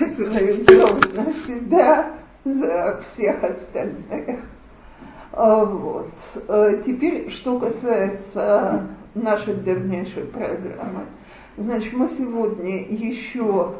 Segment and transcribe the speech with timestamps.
[0.00, 2.10] который взял на себя
[2.44, 4.40] за всех остальных.
[5.32, 6.10] А, вот.
[6.48, 11.04] А, теперь, что касается нашей дальнейшей программы.
[11.56, 13.74] Значит, мы сегодня еще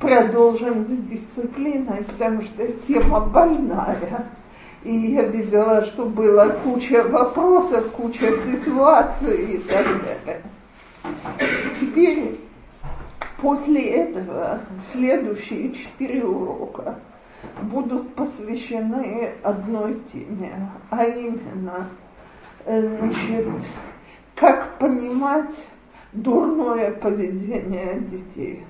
[0.00, 4.26] продолжим с дисциплиной, потому что тема больная.
[4.82, 10.42] И я видела, что была куча вопросов, куча ситуаций и так далее.
[11.80, 12.41] Теперь,
[13.42, 14.60] после этого,
[14.92, 17.00] следующие четыре урока
[17.62, 21.88] будут посвящены одной теме, а именно,
[22.64, 23.48] э, значит,
[24.36, 25.54] как понимать
[26.12, 28.64] дурное поведение детей.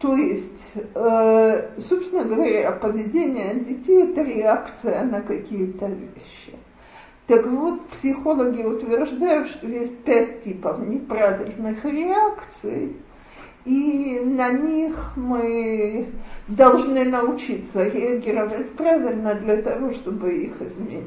[0.00, 6.58] То есть, э, собственно говоря, поведение детей– это реакция на какие-то вещи.
[7.28, 12.96] Так вот, психологи утверждают, что есть пять типов неправильных реакций,
[13.64, 16.08] и на них мы
[16.48, 21.06] должны научиться реагировать правильно для того, чтобы их изменить.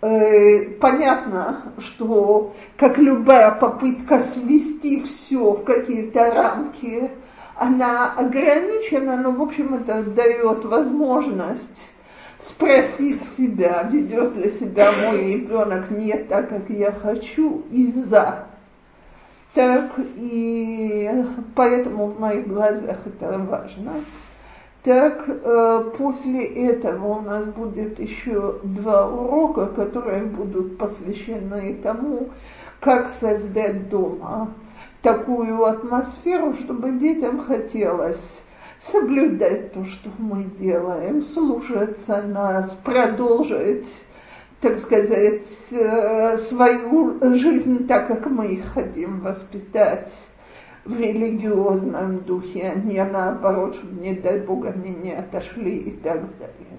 [0.00, 7.10] Э, понятно, что как любая попытка свести все в какие-то рамки,
[7.56, 11.90] она ограничена, но, в общем, это дает возможность
[12.40, 18.46] спросить себя, ведет ли себя мой ребенок не так, как я хочу, из-за.
[19.58, 21.10] Так, и
[21.56, 24.04] поэтому в моих глазах это важно.
[24.84, 32.28] Так, э, после этого у нас будет еще два урока, которые будут посвящены тому,
[32.78, 34.52] как создать дома
[35.02, 38.40] такую атмосферу, чтобы детям хотелось
[38.80, 43.88] соблюдать то, что мы делаем, слушаться нас, продолжить,
[44.60, 50.12] так сказать, э, свою жизнь так, как мы их хотим воспитать
[50.84, 56.22] в религиозном духе, а не наоборот, чтобы, не дай Бог, они не отошли и так
[56.38, 56.78] далее.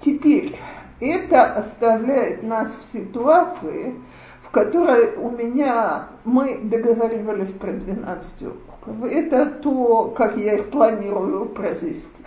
[0.00, 0.56] Теперь,
[1.00, 3.94] это оставляет нас в ситуации,
[4.42, 9.10] в которой у меня, мы договаривались про 12 уроков.
[9.10, 12.19] Это то, как я их планирую провести.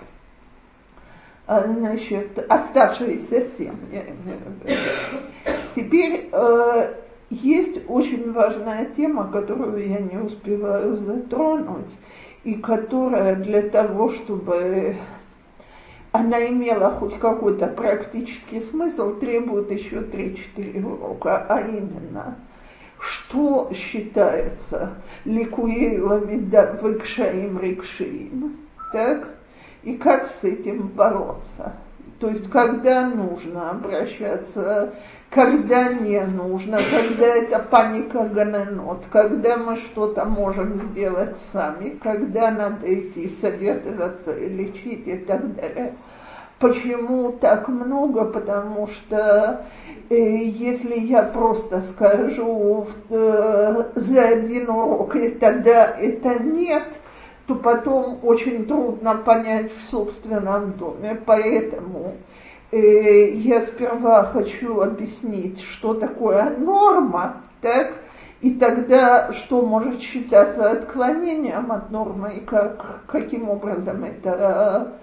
[1.45, 4.79] Значит, оставшиеся семь, я имею в виду.
[5.75, 6.93] Теперь э,
[7.29, 11.91] есть очень важная тема, которую я не успеваю затронуть,
[12.45, 14.95] и которая для того, чтобы
[16.13, 22.37] она имела хоть какой-то практический смысл, требует еще 3-4 урока, а именно,
[22.99, 24.91] что считается
[25.25, 28.57] ликуей ламида выкшаим рикшиим,
[28.93, 29.27] так,
[29.83, 31.73] и как с этим бороться.
[32.19, 34.93] То есть, когда нужно обращаться
[35.33, 42.93] когда не нужно, когда это паника ганенот, когда мы что-то можем сделать сами, когда надо
[42.93, 45.93] идти советоваться и лечить и так далее.
[46.59, 48.25] Почему так много?
[48.25, 49.65] Потому что
[50.09, 56.83] э, если я просто скажу э, за один урок это да, это нет,
[57.47, 61.21] то потом очень трудно понять в собственном доме.
[61.25, 62.15] Поэтому
[62.73, 67.93] Э, я сперва хочу объяснить, что такое норма, так,
[68.41, 74.93] и тогда что может считаться отклонением от нормы, и как, каким образом это,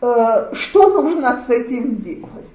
[0.00, 2.46] э, что нужно с этим делать.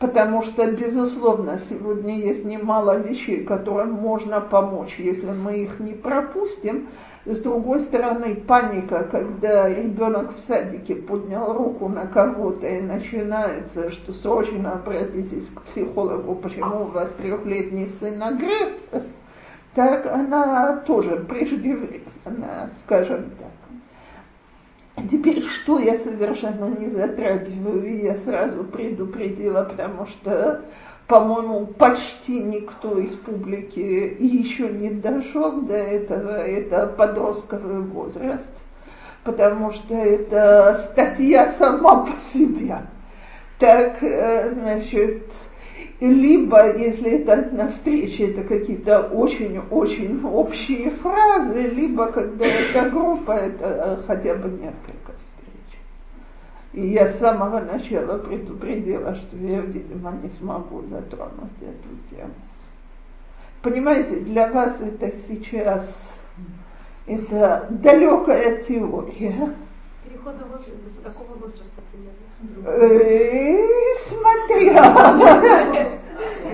[0.00, 6.88] Потому что, безусловно, сегодня есть немало вещей, которым можно помочь, если мы их не пропустим,
[7.26, 14.12] с другой стороны, паника, когда ребенок в садике поднял руку на кого-то и начинается, что
[14.12, 19.02] срочно обратитесь к психологу, почему у вас трехлетний сын агрессор,
[19.74, 25.08] так она тоже преждевременно, скажем так.
[25.10, 30.60] Теперь, что я совершенно не затрагиваю, я сразу предупредила, потому что
[31.06, 38.52] по-моему, почти никто из публики еще не дошел до этого, это подростковый возраст,
[39.22, 42.78] потому что это статья сама по себе.
[43.58, 45.32] Так, э, значит,
[46.00, 53.64] либо, если это на встрече, это какие-то очень-очень общие фразы, либо, когда это группа, это
[53.64, 55.12] э, хотя бы несколько
[56.74, 62.34] и я с самого начала предупредила, что я, видимо, не смогу затронуть эту тему.
[63.62, 66.10] Понимаете, для вас это сейчас
[67.06, 69.54] это далекая теория.
[70.04, 72.24] Переход на возраст, с какого возраста примерно?
[72.66, 74.84] Э, смотря.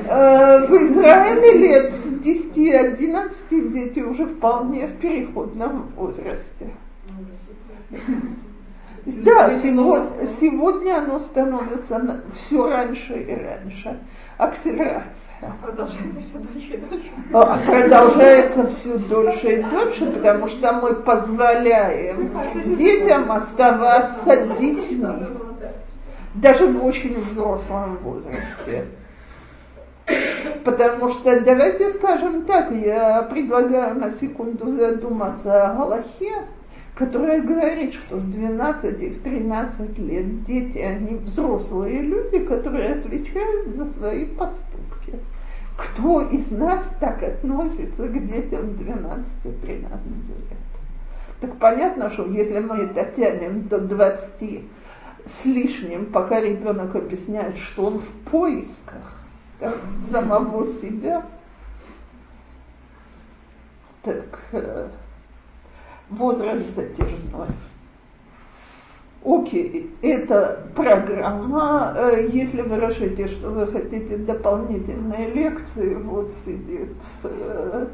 [0.07, 6.71] Э, в Израиле лет с 10-11 дети уже вполне в переходном возрасте.
[9.07, 13.99] Да, сегодня, сегодня оно становится все раньше и раньше.
[14.37, 15.05] Акселерация.
[15.63, 17.11] Продолжается все дольше и дольше.
[17.33, 22.31] А продолжается все дольше и дольше, потому что мы позволяем
[22.77, 25.07] детям оставаться детьми,
[26.35, 28.87] даже в очень взрослом возрасте.
[30.65, 36.33] Потому что, давайте скажем так, я предлагаю на секунду задуматься о Галахе,
[36.95, 43.75] которая говорит, что в 12 и в 13 лет дети, они взрослые люди, которые отвечают
[43.75, 45.19] за свои поступки.
[45.77, 49.25] Кто из нас так относится к детям 12-13
[49.67, 50.59] лет?
[51.41, 54.63] Так понятно, что если мы это тянем до 20
[55.25, 59.21] с лишним, пока ребенок объясняет, что он в поисках,
[59.59, 59.77] так,
[60.11, 61.25] самого себя.
[64.03, 64.89] Так, э,
[66.11, 67.49] возраст затяжной.
[69.23, 71.93] Окей, это программа.
[71.95, 77.87] Э, если вы решите, что вы хотите дополнительные лекции, вот сидит э,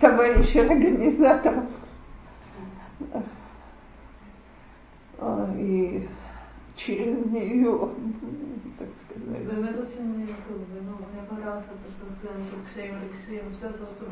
[0.00, 1.64] товарищ организатор.
[5.56, 6.08] И
[6.76, 7.88] через нее,
[8.80, 9.44] так сказать.
[9.44, 10.26] Это очень мне
[10.88, 14.06] ну, мне понравилось то, что сказали Рикшеем, Рикшеем, все то, что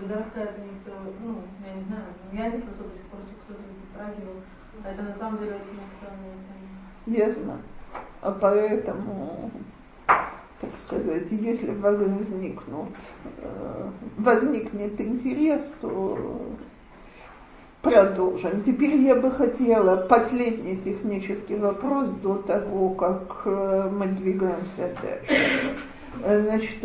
[0.60, 0.92] никто,
[1.24, 3.08] ну, я не знаю, я не слышала до сих
[3.44, 4.36] кто-то затрагивал,
[4.84, 6.36] а это на самом деле очень актуально.
[7.06, 7.62] Ясно.
[8.20, 9.50] А поэтому,
[10.06, 12.90] так сказать, если возникнут,
[13.38, 16.18] э, возникнет интерес, то
[17.82, 18.62] продолжим.
[18.62, 25.76] Теперь я бы хотела последний технический вопрос до того, как э, мы двигаемся дальше.
[26.20, 26.78] Значит,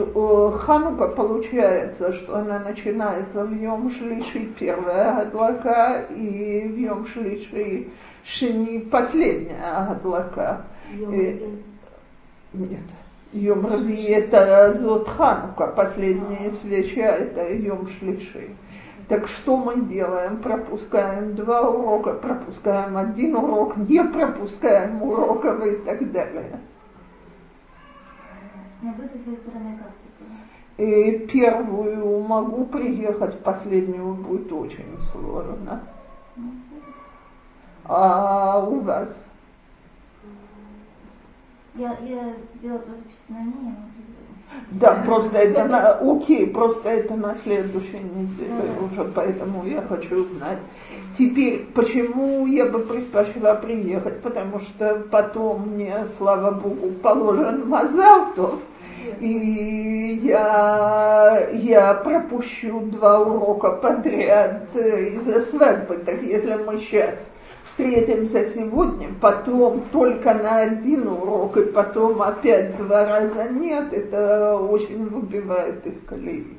[0.59, 7.87] Ханука получается, что она начинается в Йом Шлиши первая Адлака и в Йом Шлиши
[8.23, 10.65] Шини последняя Адлака.
[12.53, 12.81] Нет,
[13.31, 18.49] Йом Рави это Зот Ханука, последняя свеча это Йом Шлиши.
[19.07, 20.37] Так что мы делаем?
[20.41, 26.59] Пропускаем два урока, пропускаем один урок, не пропускаем уроков и так далее.
[30.77, 35.81] И первую могу приехать, последнюю будет очень сложно.
[37.85, 39.25] А у вас?
[41.75, 43.75] Я, я сделала просто впечатление,
[44.71, 50.57] да, просто это на, окей, просто это на следующей неделе уже, поэтому я хочу узнать.
[51.17, 58.59] Теперь, почему я бы предпочла приехать, потому что потом мне, слава богу, положен Мазалтов,
[59.19, 65.97] и я, я пропущу два урока подряд из-за свадьбы.
[65.97, 67.15] Так если мы сейчас
[67.63, 75.07] встретимся сегодня, потом только на один урок, и потом опять два раза нет, это очень
[75.07, 76.57] выбивает из колеи.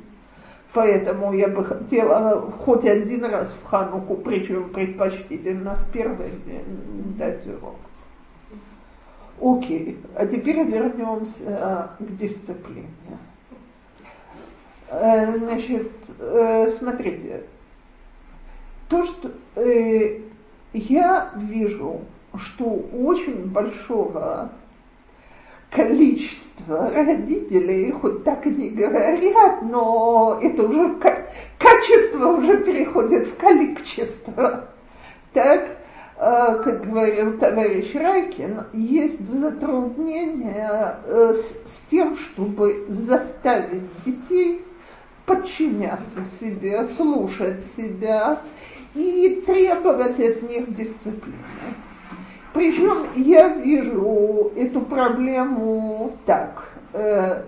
[0.72, 7.46] Поэтому я бы хотела хоть один раз в Хануку, причем предпочтительно в первый день дать
[7.46, 7.76] урок.
[9.40, 12.88] Окей, а теперь вернемся к дисциплине.
[14.88, 17.42] Э, значит, э, смотрите,
[18.88, 20.20] то, что э,
[20.74, 22.00] я вижу,
[22.36, 24.50] что очень большого
[25.70, 30.96] количества родителей, хоть так и не говорят, но это уже
[31.58, 34.68] качество уже переходит в количество.
[35.32, 35.62] Так,
[36.16, 44.64] э, как говорил товарищ Райкин, есть затруднения э, с, с тем, чтобы заставить детей
[45.26, 48.38] подчиняться себе, слушать себя,
[48.94, 51.38] и требовать от них дисциплины.
[52.52, 56.68] Причем я вижу эту проблему так.
[56.92, 57.42] Э,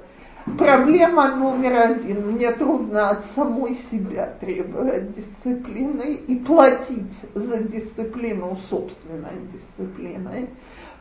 [0.59, 2.33] проблема номер один.
[2.33, 10.49] Мне трудно от самой себя требовать дисциплины и платить за дисциплину собственной дисциплиной.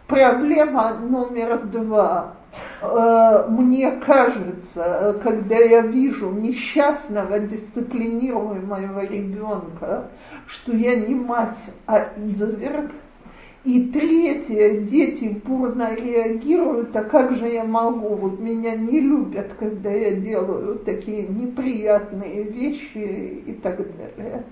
[0.07, 2.35] Проблема номер два.
[2.81, 10.09] Э, мне кажется, когда я вижу несчастного, дисциплинируемого ребенка,
[10.45, 11.57] что я не мать,
[11.88, 12.91] а изверг.
[13.63, 19.89] И третье, дети бурно реагируют, а как же я могу, вот меня не любят, когда
[19.89, 24.43] я делаю такие неприятные вещи и так далее.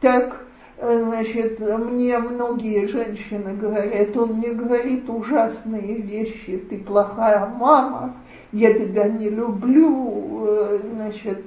[0.00, 0.44] Так,
[0.80, 8.16] значит, мне многие женщины говорят, он мне говорит ужасные вещи, ты плохая мама,
[8.52, 11.44] я тебя не люблю, значит,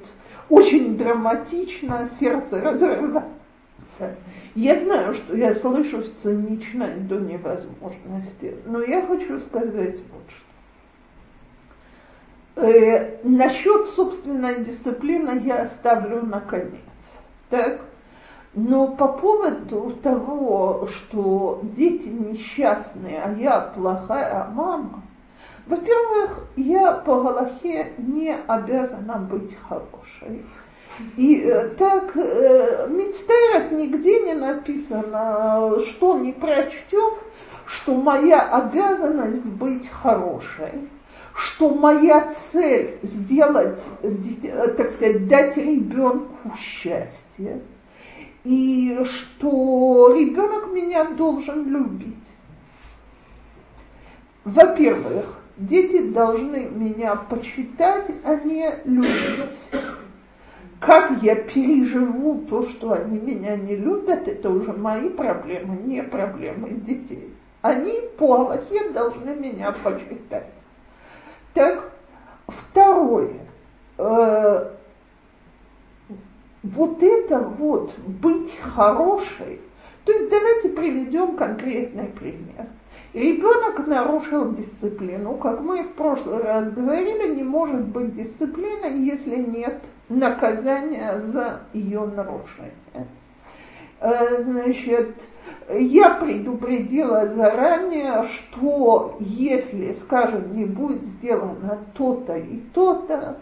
[0.49, 3.27] очень драматично, сердце разрывается.
[4.55, 10.47] Я знаю, что я слышусь цинично до невозможности, но я хочу сказать вот что.
[12.57, 16.81] Э, насчет собственной дисциплины я оставлю наконец.
[17.51, 17.81] Так?
[18.59, 25.03] Но по поводу того, что дети несчастные, а я плохая мама,
[25.67, 30.43] во-первых, я по Галахе не обязана быть хорошей.
[31.17, 37.13] И э, так э, Мицтерет нигде не написано, что не прочтем,
[37.67, 40.89] что моя обязанность быть хорошей,
[41.35, 47.61] что моя цель сделать, э, так сказать, дать ребенку счастье,
[48.47, 52.15] и что ребенок меня должен любить.
[54.45, 59.51] Во-первых, дети должны меня почитать, а не любить.
[60.79, 66.69] Как я переживу то, что они меня не любят, это уже мои проблемы, не проблемы
[66.69, 67.33] детей.
[67.61, 70.53] Они по Аллахе должны меня почитать.
[71.53, 71.91] Так,
[72.47, 73.33] второе.
[73.97, 74.76] Э,
[76.75, 79.61] вот это вот быть хорошей,
[80.05, 82.67] то есть давайте приведем конкретный пример.
[83.13, 85.35] Ребенок нарушил дисциплину.
[85.35, 92.05] Как мы в прошлый раз говорили, не может быть дисциплина, если нет наказания за ее
[92.05, 93.07] нарушение.
[93.99, 95.15] Э, значит,
[95.69, 103.37] я предупредила заранее, что если, скажем, не будет сделано то-то и то-то,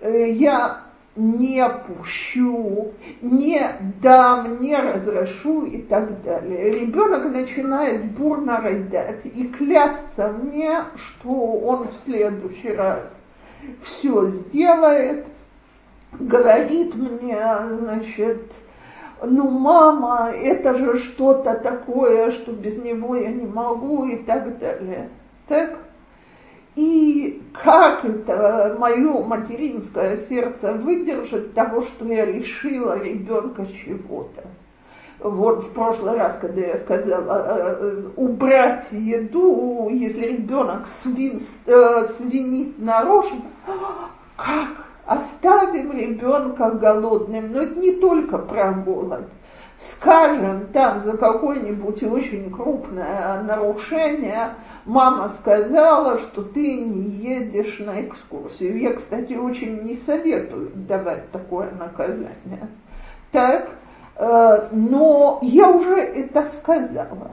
[0.00, 0.87] э, я
[1.18, 3.60] не пущу, не
[4.00, 6.80] дам, не разрешу и так далее.
[6.80, 13.00] Ребенок начинает бурно рыдать и клясться мне, что он в следующий раз
[13.82, 15.26] все сделает,
[16.12, 17.44] говорит мне,
[17.80, 18.52] значит,
[19.20, 25.10] ну, мама, это же что-то такое, что без него я не могу и так далее.
[25.48, 25.78] Так?
[26.78, 34.44] И как это мое материнское сердце выдержит того, что я лишила ребенка чего-то?
[35.18, 42.06] Вот в прошлый раз, когда я сказала э, э, убрать еду, если ребенок свин, э,
[42.16, 43.42] свинит нарочно,
[44.36, 44.68] как
[45.04, 47.54] оставим ребенка голодным?
[47.54, 49.24] Но это не только про голод.
[49.78, 54.50] Скажем, там за какое-нибудь очень крупное нарушение–
[54.84, 58.78] мама сказала, что ты не едешь на экскурсию.
[58.78, 62.68] Я, кстати, очень не советую давать такое наказание.
[63.32, 63.70] Так,
[64.16, 67.32] э, но я уже это сказала.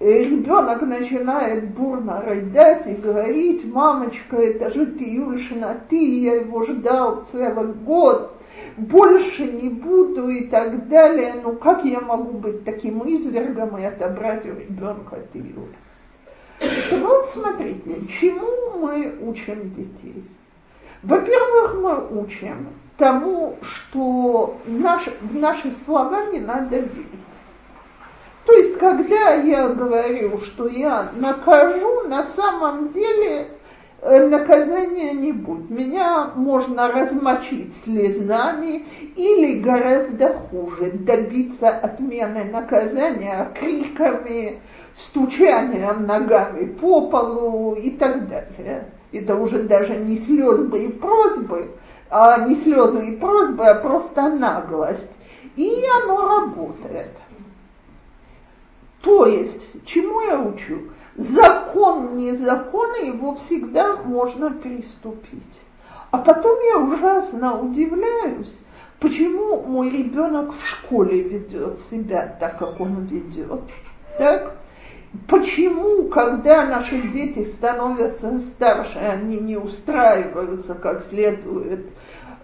[0.00, 7.24] Ребенок начинает бурно рыдать и говорить, мамочка, это же ты, Юльшина, ты, я его ждал
[7.30, 8.32] целый год,
[8.76, 11.34] больше не буду и так далее.
[11.42, 15.76] Ну как я могу быть таким извергом и отобрать у ребенка ты, Юля?
[16.58, 20.24] Так вот, смотрите, чему мы учим детей?
[21.02, 27.08] Во-первых, мы учим тому, что наш, в наши слова не надо верить.
[28.44, 33.48] То есть, когда я говорю, что я накажу, на самом деле
[34.02, 35.70] наказания не будет.
[35.70, 38.84] Меня можно размочить слезами
[39.16, 44.60] или гораздо хуже, добиться отмены наказания криками,
[44.94, 48.88] стучанием ногами по полу и так далее.
[49.12, 51.70] Это уже даже не слезы и просьбы,
[52.10, 55.10] а не слезы и просьбы, а просто наглость.
[55.54, 57.10] И оно работает.
[59.02, 60.82] То есть, чему я учу?
[61.16, 65.60] Закон, не закон, его всегда можно переступить.
[66.10, 68.58] А потом я ужасно удивляюсь,
[68.98, 73.60] почему мой ребенок в школе ведет себя так, как он ведет.
[74.18, 74.56] Так?
[75.28, 81.90] Почему, когда наши дети становятся старше, они не устраиваются как следует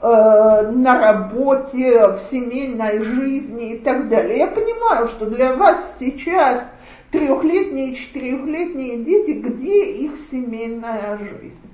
[0.02, 4.38] э, на работе, в семейной жизни и так далее?
[4.38, 6.62] Я понимаю, что для вас сейчас
[7.10, 11.68] трехлетние, четырехлетние дети, где их семейная жизнь?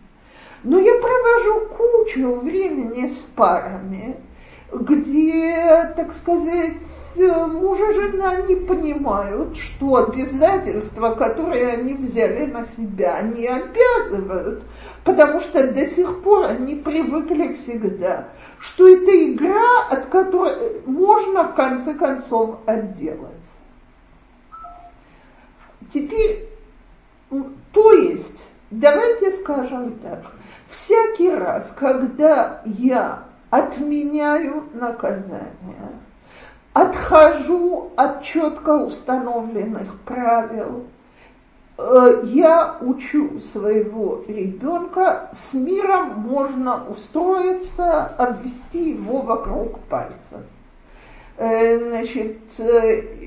[0.62, 4.16] Но я провожу кучу времени с парами,
[4.72, 6.72] где, так сказать,
[7.16, 14.64] муж и жена не понимают, что обязательства, которые они взяли на себя, они обязывают,
[15.04, 21.54] потому что до сих пор они привыкли всегда, что это игра, от которой можно в
[21.54, 23.43] конце концов отделаться.
[25.94, 26.48] Теперь,
[27.72, 30.22] то есть, давайте скажем так,
[30.68, 35.92] всякий раз, когда я отменяю наказание,
[36.72, 40.86] отхожу от четко установленных правил.
[41.78, 50.42] Э, я учу своего ребенка, с миром можно устроиться, обвести его вокруг пальца.
[51.36, 53.23] Э, значит, э,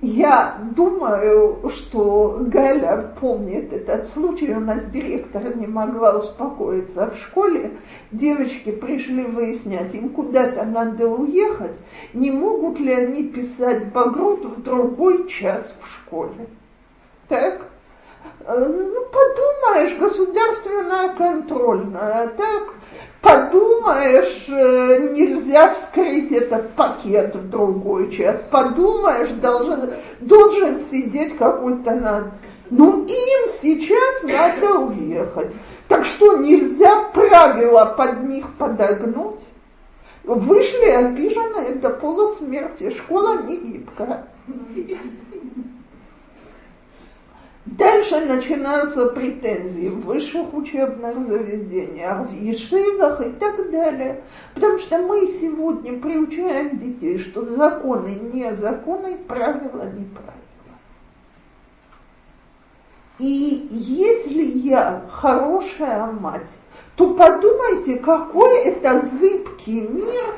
[0.00, 4.52] я думаю, что Галя помнит этот случай.
[4.54, 7.72] У нас директор не могла успокоиться в школе.
[8.10, 11.76] Девочки пришли выяснять, им куда-то надо уехать.
[12.14, 16.46] Не могут ли они писать Багрут в другой час в школе?
[17.28, 17.66] Так?
[18.40, 22.74] Э, ну, подумаешь, государственная контрольная, так?
[23.20, 28.40] Подумаешь, э, нельзя вскрыть этот пакет в другой час.
[28.50, 32.30] Подумаешь, должен, должен сидеть какой-то на...
[32.70, 35.52] Ну, им сейчас надо уехать.
[35.88, 39.40] Так что нельзя правила под них подогнуть?
[40.24, 42.90] Вышли обиженные до полусмерти.
[42.90, 44.26] Школа не гибкая.
[47.76, 54.22] Дальше начинаются претензии в высших учебных заведениях, в ешивах и так далее.
[54.54, 60.32] Потому что мы сегодня приучаем детей, что законы не законы, правила не правила.
[63.18, 66.50] И если я хорошая мать,
[66.96, 70.34] то подумайте, какой это зыбкий мир,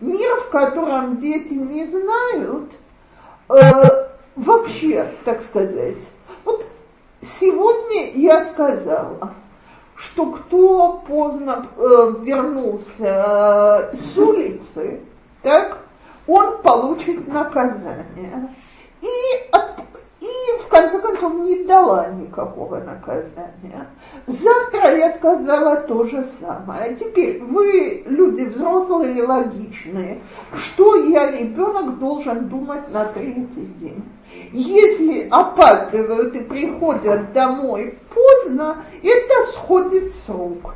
[0.00, 2.72] мир, в котором дети не знают
[3.48, 5.98] э, вообще, так сказать,
[7.24, 9.34] сегодня я сказала,
[9.96, 15.00] что кто поздно э, вернулся э, с улицы,
[15.42, 15.78] так,
[16.26, 18.48] он получит наказание.
[19.00, 19.08] И
[20.24, 23.86] и в конце концов не дала никакого наказания.
[24.26, 26.94] Завтра я сказала то же самое.
[26.94, 30.20] Теперь вы, люди взрослые и логичные,
[30.54, 34.02] что я, ребенок, должен думать на третий день?
[34.52, 40.74] Если опаздывают и приходят домой поздно, это сходит с рук.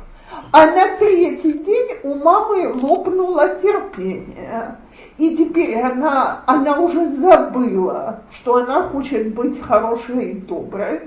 [0.51, 4.77] А на третий день у мамы лопнуло терпение.
[5.17, 11.01] И теперь она, она уже забыла, что она хочет быть хорошей и доброй,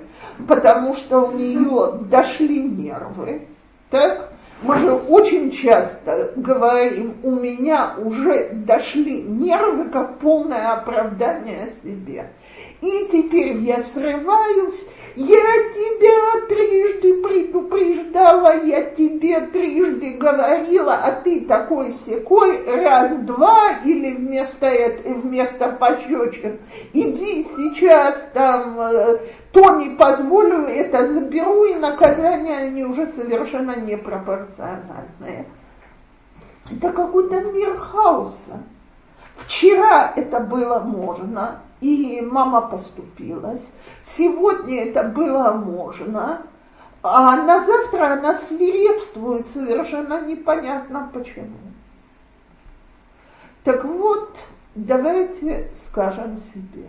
[0.47, 3.49] потому что у нее дошли нервы.
[3.91, 4.33] Так?
[4.63, 12.29] Мы же очень часто говорим, у меня уже дошли нервы, как полное оправдание себе.
[12.83, 21.93] И теперь я срываюсь, я тебя трижды предупреждала, я тебе трижды говорила, а ты такой
[21.93, 26.59] секой, раз-два, или вместо, этого, вместо пощечин,
[26.93, 29.19] иди сейчас там, э,
[29.53, 35.47] то не позволю, это заберу, и наказания они уже совершенно непропорциональные.
[36.69, 38.65] Это какой-то мир хаоса.
[39.37, 43.67] Вчера это было можно, и мама поступилась.
[44.03, 46.43] Сегодня это было можно,
[47.03, 51.59] а на завтра она свирепствует совершенно непонятно почему.
[53.65, 54.39] Так вот,
[54.77, 56.89] давайте скажем себе,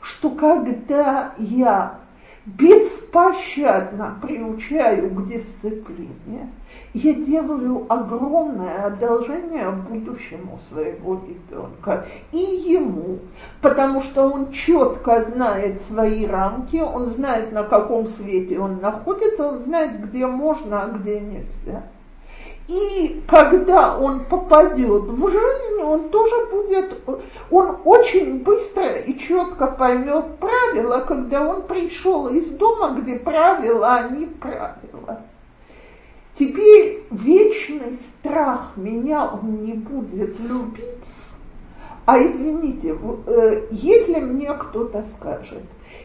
[0.00, 1.98] что когда я
[2.46, 6.50] беспощадно приучаю к дисциплине,
[6.94, 13.18] я делаю огромное одолжение будущему своего ребенка и ему,
[13.60, 19.60] потому что он четко знает свои рамки, он знает, на каком свете он находится, он
[19.60, 21.82] знает, где можно, а где нельзя.
[22.66, 26.98] И когда он попадет в жизнь, он тоже будет,
[27.50, 34.08] он очень быстро и четко поймет правила, когда он пришел из дома, где правила, а
[34.08, 35.20] не правила.
[36.36, 41.04] Теперь вечный страх меня он не будет любить.
[42.06, 45.62] А извините, э, если мне кто-то скажет,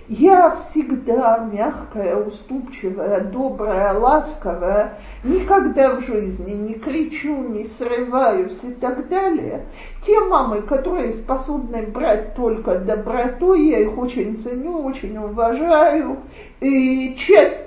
[0.07, 9.09] я всегда мягкая, уступчивая, добрая, ласковая, никогда в жизни не кричу, не срываюсь и так
[9.09, 9.65] далее.
[10.03, 16.17] Те мамы, которые способны брать только добротой, я их очень ценю, очень уважаю.
[16.61, 17.57] И часть,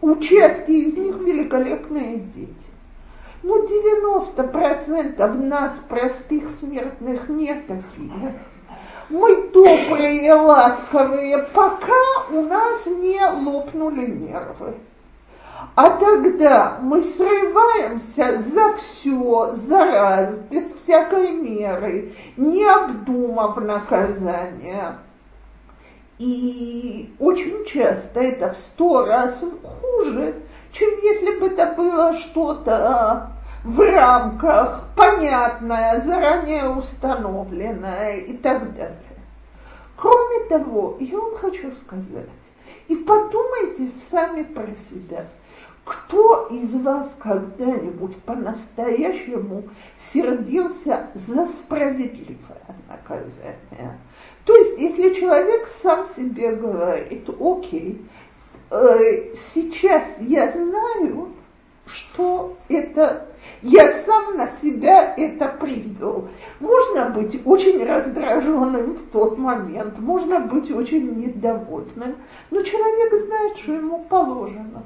[0.00, 2.54] у части из них великолепные дети.
[3.42, 8.12] Но ну, 90% нас, простых смертных, нет таких.
[9.08, 14.74] Мы добрые ласковые, пока у нас не лопнули нервы.
[15.74, 24.98] А тогда мы срываемся за все, за раз, без всякой меры, не обдумав наказание.
[26.20, 30.34] И очень часто это в сто раз хуже,
[30.70, 33.30] чем если бы это было что-то
[33.64, 38.98] в рамках понятное, заранее установленное и так далее.
[39.96, 42.28] Кроме того, я вам хочу сказать,
[42.88, 45.24] и подумайте сами про себя,
[45.84, 49.64] кто из вас когда-нибудь по-настоящему
[49.96, 53.98] сердился за справедливое наказание?
[54.50, 58.04] То есть, если человек сам себе говорит, окей,
[58.72, 61.28] э, сейчас я знаю,
[61.86, 63.28] что это
[63.62, 66.30] я сам на себя это привел.
[66.58, 72.16] Можно быть очень раздраженным в тот момент, можно быть очень недовольным,
[72.50, 74.82] но человек знает, что ему положено.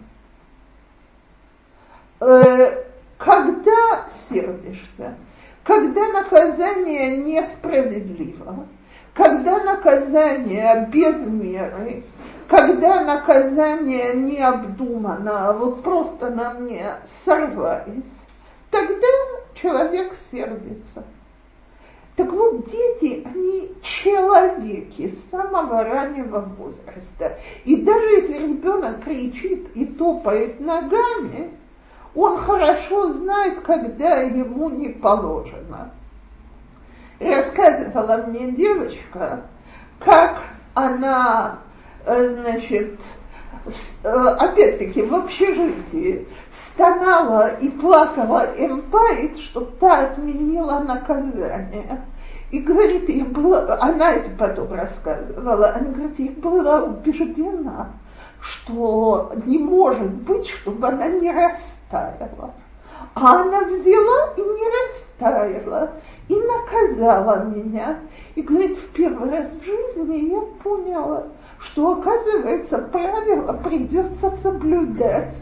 [2.20, 2.84] Э,
[3.16, 5.16] когда сердишься,
[5.62, 8.66] когда наказание несправедливо,
[9.14, 12.02] когда наказание без меры,
[12.48, 18.24] когда наказание не обдумано, а вот просто на мне сорвались,
[18.70, 19.06] тогда
[19.54, 21.04] человек сердится.
[22.16, 27.38] Так вот, дети, они человеки с самого раннего возраста.
[27.64, 31.50] И даже если ребенок кричит и топает ногами,
[32.14, 35.90] он хорошо знает, когда ему не положено.
[37.24, 39.40] Рассказывала мне девочка,
[39.98, 40.42] как
[40.74, 41.58] она,
[42.04, 43.00] э, значит,
[44.02, 52.02] э, опять-таки в общежитии стонала и плакала Эмпайт, что та отменила наказание.
[52.50, 57.88] И говорит, я была, она это потом рассказывала, она говорит, я была убеждена,
[58.40, 62.52] что не может быть, чтобы она не растаяла.
[63.14, 64.66] А она взяла и не
[65.20, 65.92] растаяла,
[66.28, 67.98] и наказала меня.
[68.34, 71.24] И говорит, в первый раз в жизни я поняла,
[71.58, 75.34] что, оказывается, правила придется соблюдать.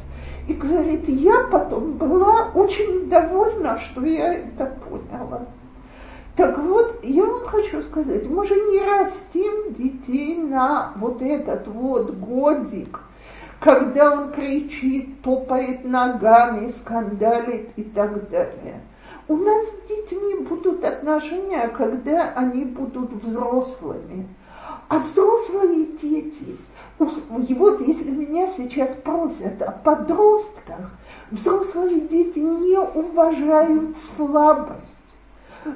[0.49, 5.47] И говорит, я потом была очень довольна, что я это поняла.
[6.37, 12.11] Так вот, я вам хочу сказать, мы же не растим детей на вот этот вот
[12.13, 13.01] годик,
[13.63, 18.81] когда он кричит, топает ногами, скандалит и так далее.
[19.29, 24.27] У нас с детьми будут отношения, когда они будут взрослыми.
[24.89, 26.59] А взрослые дети,
[26.99, 30.91] и вот если меня сейчас просят о подростках,
[31.31, 34.99] взрослые дети не уважают слабость.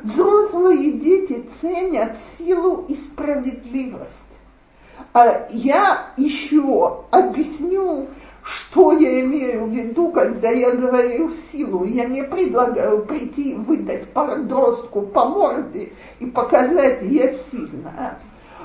[0.02, 4.35] Взрослые дети ценят силу и справедливость.
[5.12, 8.08] А я еще объясню,
[8.42, 11.84] что я имею в виду, когда я говорю силу.
[11.84, 18.18] Я не предлагаю прийти выдать подростку по морде и показать, я сильная.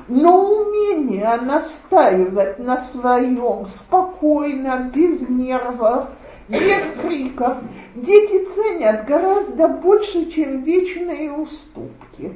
[0.07, 6.07] Но умение настаивать на своем спокойно, без нервов,
[6.47, 7.57] без криков.
[7.95, 12.33] Дети ценят гораздо больше, чем вечные уступки.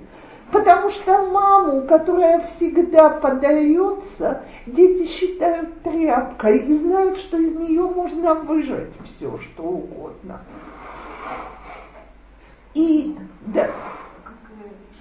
[0.56, 8.36] Потому что маму, которая всегда подается, дети считают тряпкой и знают, что из нее можно
[8.36, 10.40] выжать все, что угодно.
[12.74, 13.70] И да.
[14.24, 14.38] Как,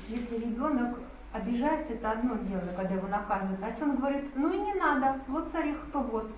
[0.08, 0.98] если ребенок
[1.32, 3.60] обижается, это одно дело, когда его наказывают.
[3.62, 6.32] А если он говорит, ну и не надо, вот царь кто вот.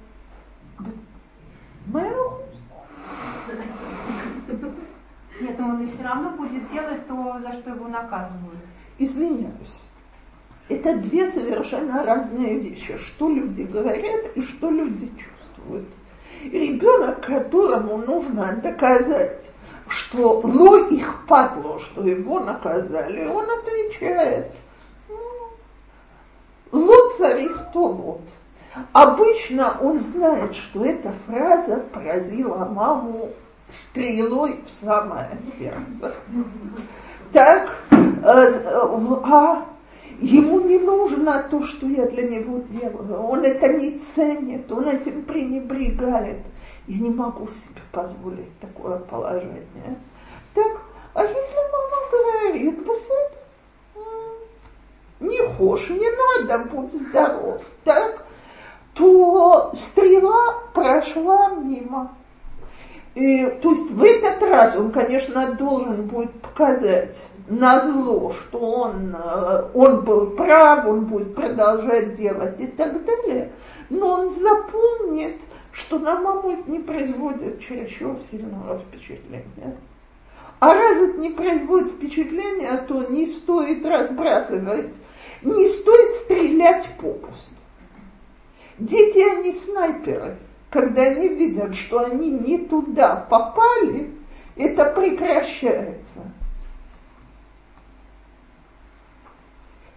[1.87, 2.43] Мэл?
[5.41, 8.59] Нет, он и все равно будет делать то, за что его наказывают.
[8.99, 9.85] Извиняюсь.
[10.69, 12.97] Это две совершенно разные вещи.
[12.97, 15.87] Что люди говорят и что люди чувствуют.
[16.43, 19.51] ребенок, которому нужно доказать,
[19.89, 24.53] что ло их падло, что его наказали, он отвечает,
[25.09, 25.49] ну,
[26.73, 28.23] ло царих то вот.
[28.93, 33.31] Обычно он знает, что эта фраза поразила маму
[33.71, 36.15] стрелой в самое сердце.
[37.33, 39.67] Так, э, э, а
[40.21, 43.23] ему не нужно то, что я для него делаю.
[43.23, 46.39] Он это не ценит, он этим пренебрегает.
[46.87, 49.99] Я не могу себе позволить такое положение.
[50.55, 50.81] Так,
[51.15, 52.87] а если мама говорит,
[55.21, 58.25] не хочешь, не надо, будь здоров, так,
[58.95, 62.15] то стрела прошла мимо.
[63.17, 67.17] И, то есть в этот раз он, конечно, должен будет показать
[67.49, 73.53] на зло, что он, э, он был прав, он будет продолжать делать и так далее,
[73.89, 75.41] но он запомнит,
[75.73, 79.79] что на маму это не производит чересчур сильного впечатления.
[80.61, 84.95] А раз это не производит впечатления, то не стоит разбрасывать,
[85.41, 87.55] не стоит стрелять попусту.
[88.79, 90.37] Дети, они снайперы.
[90.71, 94.13] Когда они видят, что они не туда попали,
[94.57, 96.03] это прекращается.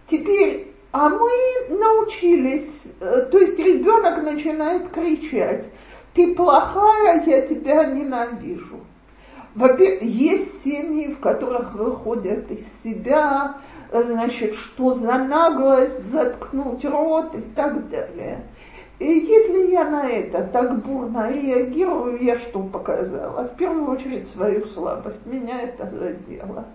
[0.06, 1.30] Теперь, а мы
[1.68, 5.68] научились, э, то есть ребенок начинает кричать,
[6.14, 8.80] ты плохая, я тебя ненавижу.
[10.00, 13.56] Есть семьи, в которых выходят из себя,
[13.92, 18.46] значит, что за наглость, заткнуть рот и так далее.
[19.00, 23.44] И если я на это так бурно реагирую, я что показала?
[23.46, 25.24] В первую очередь свою слабость.
[25.24, 26.66] Меня это задело.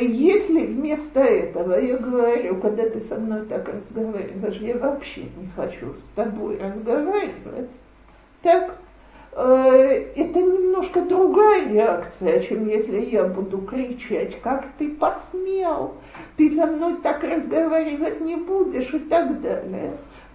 [0.00, 5.94] Если вместо этого я говорю, когда ты со мной так разговариваешь, я вообще не хочу
[5.94, 7.72] с тобой разговаривать,
[8.40, 8.76] так
[9.32, 15.94] э, это немножко другая реакция, чем если я буду кричать, как ты посмел,
[16.36, 19.92] ты со мной так разговаривать не будешь и так далее.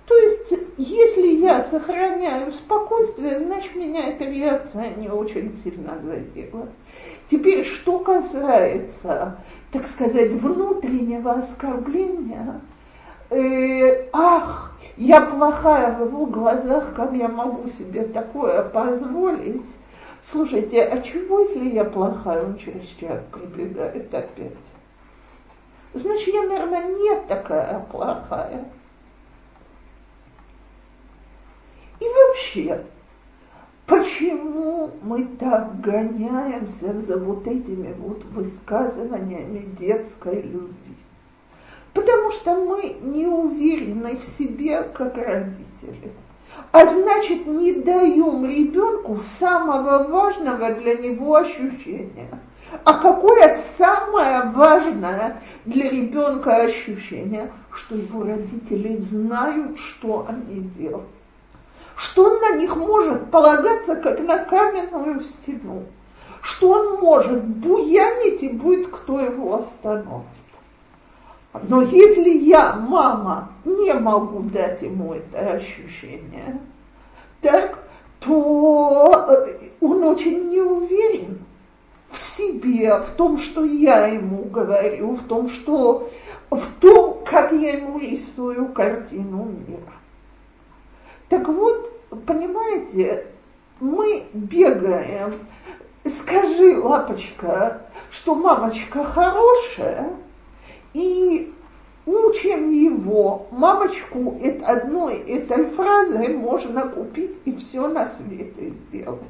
[0.07, 6.69] То есть, если я сохраняю спокойствие, значит, меня эта реакция не очень сильно задела.
[7.29, 9.37] Теперь, что касается,
[9.73, 12.61] так сказать, внутреннего оскорбления,
[13.29, 19.75] э, ах, я плохая в его глазах, как я могу себе такое позволить?
[20.21, 24.53] Слушайте, а чего, если я плохая, он через час прибегает опять?
[25.93, 28.65] Значит, я, наверное, не такая плохая.
[31.99, 32.85] И вообще,
[33.85, 40.95] почему мы так гоняемся за вот этими вот высказываниями детской любви?
[41.93, 46.11] Потому что мы не уверены в себе как родители.
[46.71, 52.29] А значит, не даем ребенку самого важного для него ощущения.
[52.83, 61.16] А какое самое важное для ребенка ощущение, что его родители знают, что они делают?
[61.97, 65.83] Что он на них может полагаться, как на каменную стену?
[66.43, 70.27] Что он может буянить и будет кто его остановит?
[71.63, 76.61] Но если я, мама, не могу дать ему это ощущение,
[77.41, 77.79] так,
[78.19, 81.39] то э, он очень не уверен
[82.11, 86.07] в себе, в том, что я ему говорю, в том, что,
[86.51, 89.93] в том, как я ему рисую картину мира.
[91.29, 93.27] Так вот, понимаете,
[93.79, 95.39] мы бегаем,
[96.05, 100.13] скажи, лапочка, что мамочка хорошая–
[100.97, 101.53] и
[102.07, 109.21] учим его, мамочку это одной этой фразой можно купить и все на свете сделать.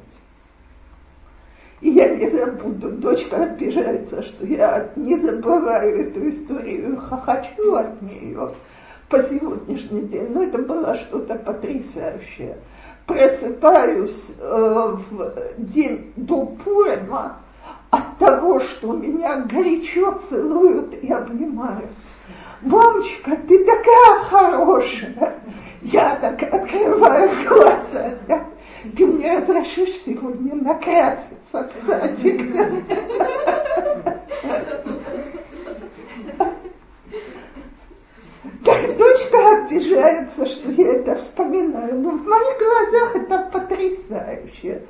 [1.82, 8.54] И я не забуду, дочка обижается, что я не забываю эту историю хохочу от нее
[9.08, 10.28] по сегодняшний день.
[10.30, 12.56] Но это было что-то потрясающее.
[13.06, 17.38] Просыпаюсь э, в день до Пурима,
[17.90, 21.90] от того, что меня горячо целуют и обнимают.
[22.60, 25.34] Мамочка, ты такая хорошая.
[25.80, 28.14] Я так открываю глаза.
[28.26, 28.44] Да?
[28.96, 32.54] Ты мне разрешишь сегодня накраситься в садик.
[38.96, 42.00] Дочка обижается, что я это вспоминаю.
[42.00, 44.82] Но в моих глазах это потрясающе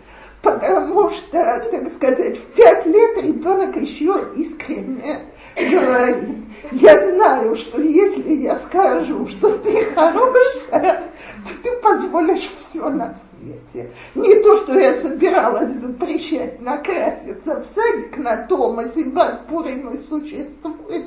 [0.43, 5.21] потому что, так сказать, в пять лет ребенок еще искренне
[5.57, 6.37] говорит,
[6.73, 13.91] я знаю, что если я скажу, что ты хорошая, то ты позволишь все на свете.
[14.15, 21.07] Не то, что я собиралась запрещать накраситься в садик на том, а Сибат Пурим существует,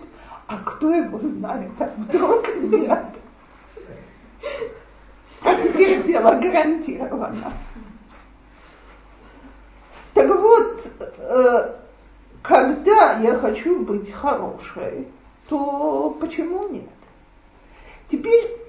[0.52, 3.06] а кто его знает, а вдруг нет.
[5.44, 7.54] А теперь дело гарантировано.
[10.14, 11.76] Так вот, э,
[12.42, 15.08] когда я хочу быть хорошей,
[15.48, 16.84] то почему нет?
[18.10, 18.60] Теперь,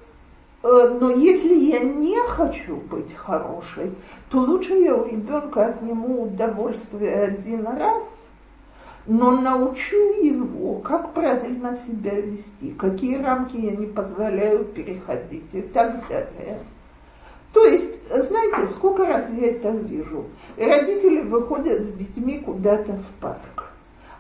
[0.62, 3.92] э, но если я не хочу быть хорошей,
[4.31, 8.05] то лучше я у ребенка отниму удовольствие один раз,
[9.07, 16.09] но научу его, как правильно себя вести, какие рамки я не позволяю переходить и так
[16.09, 16.59] далее.
[17.53, 20.27] То есть, знаете, сколько раз я это вижу.
[20.57, 23.73] Родители выходят с детьми куда-то в парк.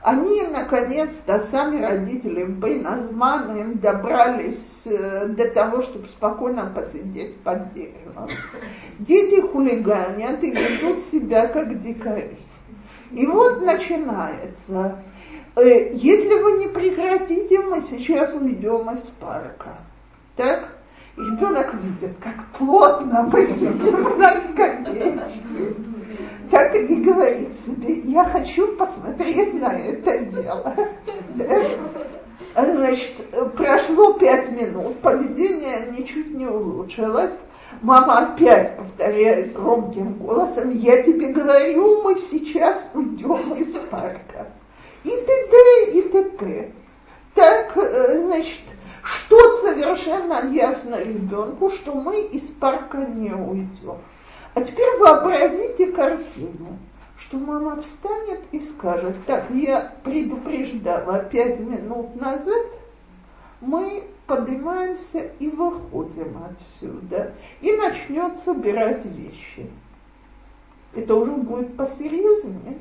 [0.02, 8.28] Они, наконец-то, сами родители Бейназманом добрались э, до того, чтобы спокойно посидеть под деревом.
[8.98, 12.36] Дети хулиганят и ведут себя как дикари.
[13.12, 15.02] И вот начинается.
[15.56, 19.78] Э, если вы не прекратите, мы сейчас уйдем из парка.
[20.36, 20.68] Так?
[21.16, 25.74] ребенок видит, как плотно мы сидим на скамеечке.
[26.50, 30.74] так и говорит себе, я хочу посмотреть на это дело.
[32.54, 33.24] Значит,
[33.56, 37.38] прошло пять минут, поведение ничуть не улучшилось.
[37.80, 44.48] Мама опять повторяет громким голосом, я тебе говорю, мы сейчас уйдем из парка.
[45.04, 45.92] И т.д.
[45.92, 46.72] и т.п.
[47.34, 48.60] Так, э, значит,
[49.02, 53.96] что совершенно ясно ребенку, что мы из парка не уйдем.
[54.54, 56.78] А теперь вообразите картину,
[57.22, 62.66] что мама встанет и скажет, так, я предупреждала пять минут назад,
[63.60, 69.70] мы поднимаемся и выходим отсюда, и начнет собирать вещи.
[70.94, 72.78] Это уже будет посерьезнее.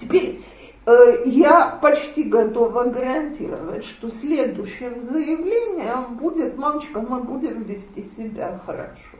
[0.00, 0.42] Теперь
[0.86, 9.18] э, я почти готова гарантировать, что следующим заявлением будет, мамочка, мы будем вести себя хорошо.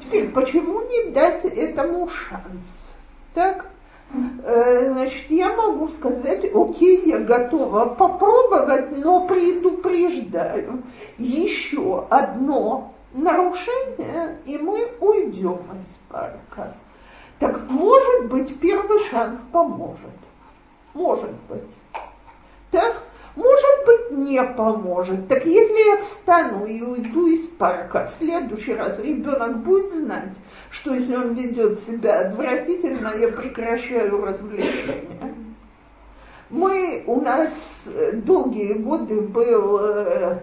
[0.00, 2.89] Теперь, почему не дать этому шанс?
[3.34, 3.66] Так?
[4.42, 10.82] Э, значит, я могу сказать, окей, я готова попробовать, но предупреждаю,
[11.16, 16.74] еще одно нарушение, и мы уйдем из парка.
[17.38, 19.98] Так, может быть, первый шанс поможет.
[20.92, 21.70] Может быть.
[22.70, 23.02] Так?
[23.40, 25.26] Может быть, не поможет.
[25.28, 30.34] Так если я встану и уйду из парка, в следующий раз ребенок будет знать,
[30.70, 35.34] что если он ведет себя отвратительно, я прекращаю развлечения.
[36.50, 40.40] Мы, у нас э, долгие годы был э,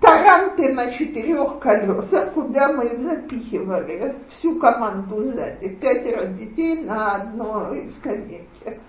[0.00, 8.80] таранты на четырех колесах, куда мы запихивали всю команду сзади, пятеро детей на одной скамейке.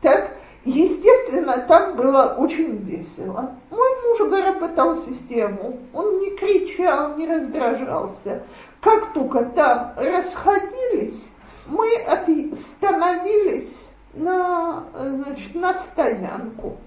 [0.00, 0.32] Так,
[0.64, 3.54] Естественно, там было очень весело.
[3.70, 5.78] Мой муж выработал систему.
[5.92, 8.42] Он не кричал, не раздражался.
[8.80, 11.22] Как только там расходились,
[11.66, 16.78] мы остановились на, значит, на стоянку.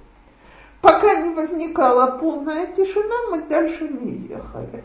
[0.82, 4.84] Пока не возникала полная тишина, мы дальше не ехали.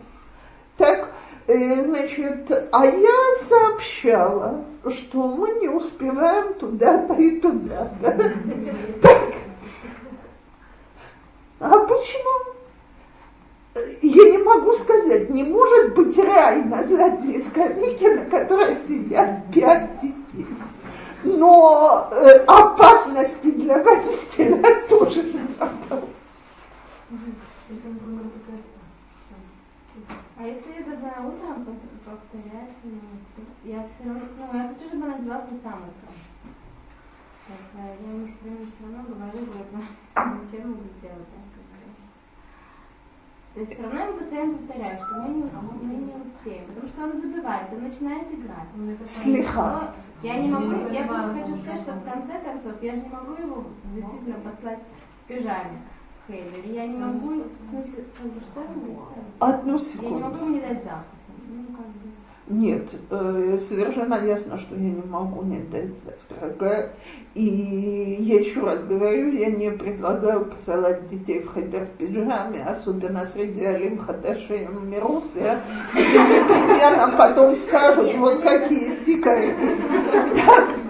[0.76, 1.11] Так,
[1.46, 8.32] э, значит, а я сообщала, что мы не успеваем туда-то и туда-то.
[9.00, 9.34] Так.
[11.60, 12.54] А почему?
[14.02, 20.00] Я не могу сказать, не может быть рай на задней скамейке, на которой сидят пять
[20.00, 20.46] детей.
[21.24, 26.02] Но э, опасности для водителя тоже не было.
[30.37, 31.66] А если я должна утром
[32.05, 32.70] повторять
[33.64, 36.16] я все равно, ну, я хочу, чтобы она надевала тот самый крем.
[37.46, 41.28] Так, я ему все время все равно говорю, говорю, потому что ничего не могу сделать,
[41.33, 41.40] да,
[43.55, 46.88] То есть все равно я ему постоянно повторяю, что мы не, мы не успеем, потому
[46.88, 48.68] что он забывает, он начинает играть.
[49.07, 49.94] Слегка.
[50.22, 53.33] Я не могу, я просто хочу сказать, что в конце концов я же не могу
[53.33, 55.83] его действительно послать в пижаме.
[56.28, 56.64] Хейлер.
[56.72, 58.04] Я не могу, в смысле,
[59.40, 60.08] Одну секунду.
[60.08, 61.04] Я не могу мне дать завтра.
[61.48, 62.12] Ну, как бы.
[62.48, 66.92] Нет, э, совершенно ясно, что я не могу не дать завтрака.
[67.35, 73.26] И я еще раз говорю, я не предлагаю посылать детей в хайдер в пиджаме, особенно
[73.26, 75.58] среди Алим Хаташим Мирусы,
[75.92, 79.56] где непременно потом скажут, вот какие дикари.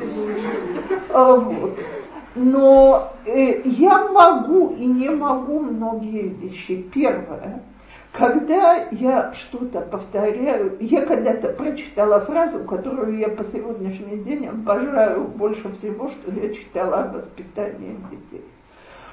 [1.13, 1.79] Вот.
[2.35, 6.83] Но э, я могу и не могу многие вещи.
[6.95, 7.63] Первое,
[8.13, 15.71] когда я что-то повторяю, я когда-то прочитала фразу, которую я по сегодняшний день обожаю больше
[15.73, 18.45] всего, что я читала о воспитании детей.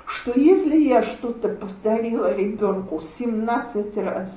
[0.05, 4.31] Что если я что-то повторила ребенку 17 раз,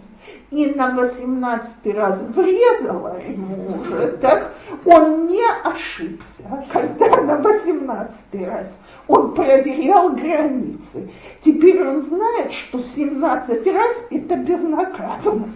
[0.51, 4.55] и на 18 раз врезала ему уже, так
[4.85, 8.77] он не ошибся, когда на 18 раз
[9.09, 11.11] он проверял границы.
[11.43, 15.49] Теперь он знает, что 17 раз это безнаказанно.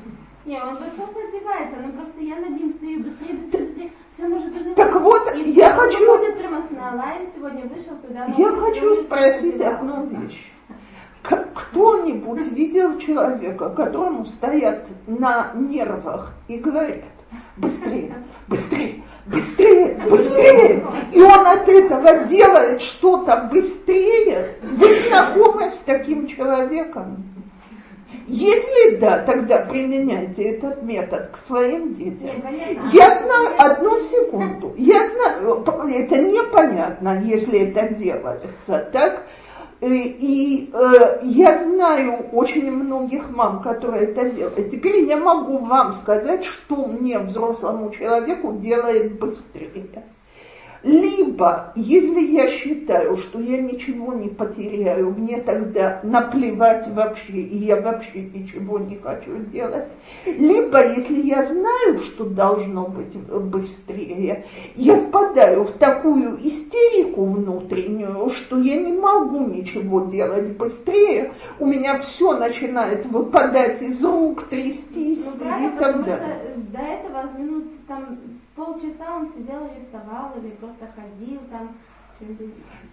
[0.47, 3.93] Не, он высоко одевается, но просто я над ним стою быстрее, быстрее, быстрее.
[4.15, 6.11] Все может Так вот, и я хочу...
[6.11, 8.27] Он прямо с сегодня вышел туда.
[8.39, 10.53] Я хочу спросить одну вещь
[11.27, 17.05] кто-нибудь видел человека, которому стоят на нервах и говорят,
[17.57, 18.14] быстрее,
[18.49, 27.24] быстрее, быстрее, быстрее, и он от этого делает что-то быстрее, вы знакомы с таким человеком?
[28.29, 32.43] Если да, тогда применяйте этот метод к своим детям.
[32.93, 39.27] Я знаю, одну секунду, я знаю, это непонятно, если это делается, так?
[39.81, 44.70] Э, и э, я знаю очень многих мам, которые это делают.
[44.70, 50.05] Теперь я могу вам сказать, что мне, взрослому человеку, делает быстрее.
[50.87, 57.80] Либо, если я считаю, что я ничего не потеряю, мне тогда наплевать вообще, и я
[57.80, 59.87] вообще ничего не хочу делать.
[60.26, 64.45] Либо, если я знаю, что должно быть быстрее,
[64.76, 71.99] я впадаю в такую истерику внутреннюю, что я не могу ничего делать быстрее, у меня
[71.99, 76.55] все начинает выпадать из рук, трястись ну, и так далее.
[76.72, 78.18] До этого минут там
[78.57, 81.77] полчаса он сидел и рисовал или просто ходил там.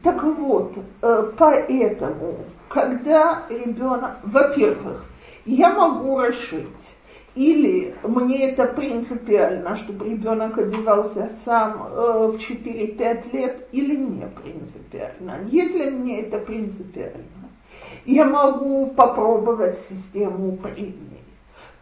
[0.03, 2.35] Так вот, э, поэтому,
[2.67, 5.05] когда ребенок, во-первых,
[5.45, 6.67] я могу решить,
[7.33, 15.39] или мне это принципиально, чтобы ребенок одевался сам э, в 4-5 лет, или не принципиально.
[15.49, 17.49] Если мне это принципиально,
[18.05, 21.12] я могу попробовать систему премии.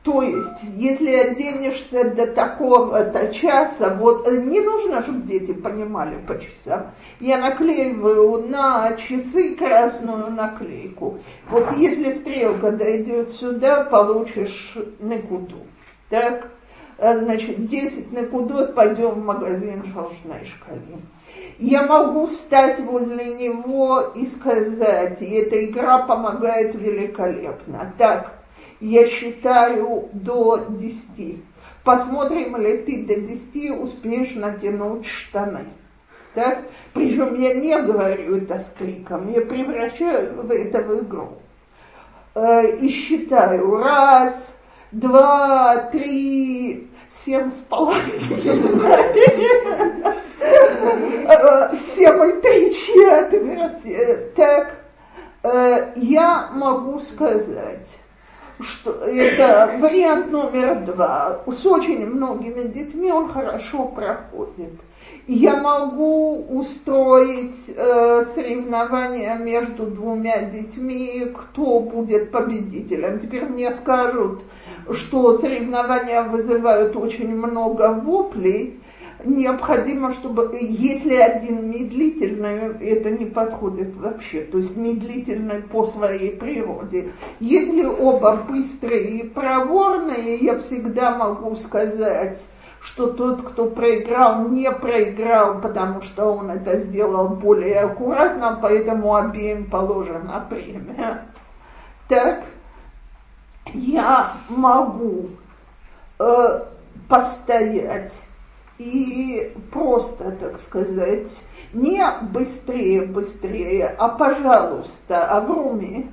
[0.03, 6.39] То есть, если оденешься до такого-то часа, вот э, не нужно, чтобы дети понимали по
[6.39, 6.89] часам.
[7.19, 11.19] Я наклеиваю на часы красную наклейку.
[11.49, 15.67] Вот если стрелка дойдет сюда, получишь накуду.
[16.09, 16.47] Так,
[16.97, 20.99] а, значит, 10 накудот, пойдем в магазин шалшной шкале.
[21.59, 27.93] Я могу стать возле него и сказать, и эта игра помогает великолепно.
[27.99, 28.40] Так,
[28.81, 31.43] я считаю до 10.
[31.83, 35.65] Посмотрим ли ты до 10 успеешь натянуть штаны.
[36.33, 36.63] Так?
[36.93, 41.37] Причем я не говорю это с криком, я превращаю это в игру.
[42.33, 44.53] Э, и считаю раз,
[44.91, 46.89] два, три,
[47.25, 48.41] семь с половиной.
[51.95, 54.31] Семь и три четверти.
[54.35, 54.77] Так,
[55.43, 57.87] э, я могу сказать,
[58.61, 61.41] что это вариант номер два.
[61.47, 64.73] С очень многими детьми он хорошо проходит.
[65.27, 73.19] Я могу устроить э, соревнования между двумя детьми, кто будет победителем.
[73.19, 74.41] Теперь мне скажут,
[74.91, 78.80] что соревнования вызывают очень много воплей,
[79.25, 87.11] необходимо, чтобы, если один медлительный, это не подходит вообще, то есть медлительный по своей природе.
[87.39, 92.39] Если оба быстрые и проворные, я всегда могу сказать,
[92.81, 99.69] что тот, кто проиграл, не проиграл, потому что он это сделал более аккуратно, поэтому обеим
[99.69, 101.27] положена премия.
[102.07, 102.43] Так,
[103.73, 105.29] я могу
[106.19, 106.63] э,
[107.07, 108.11] постоять
[108.81, 112.03] и просто, так сказать, не
[112.33, 116.09] быстрее, быстрее, а пожалуйста, Авруми,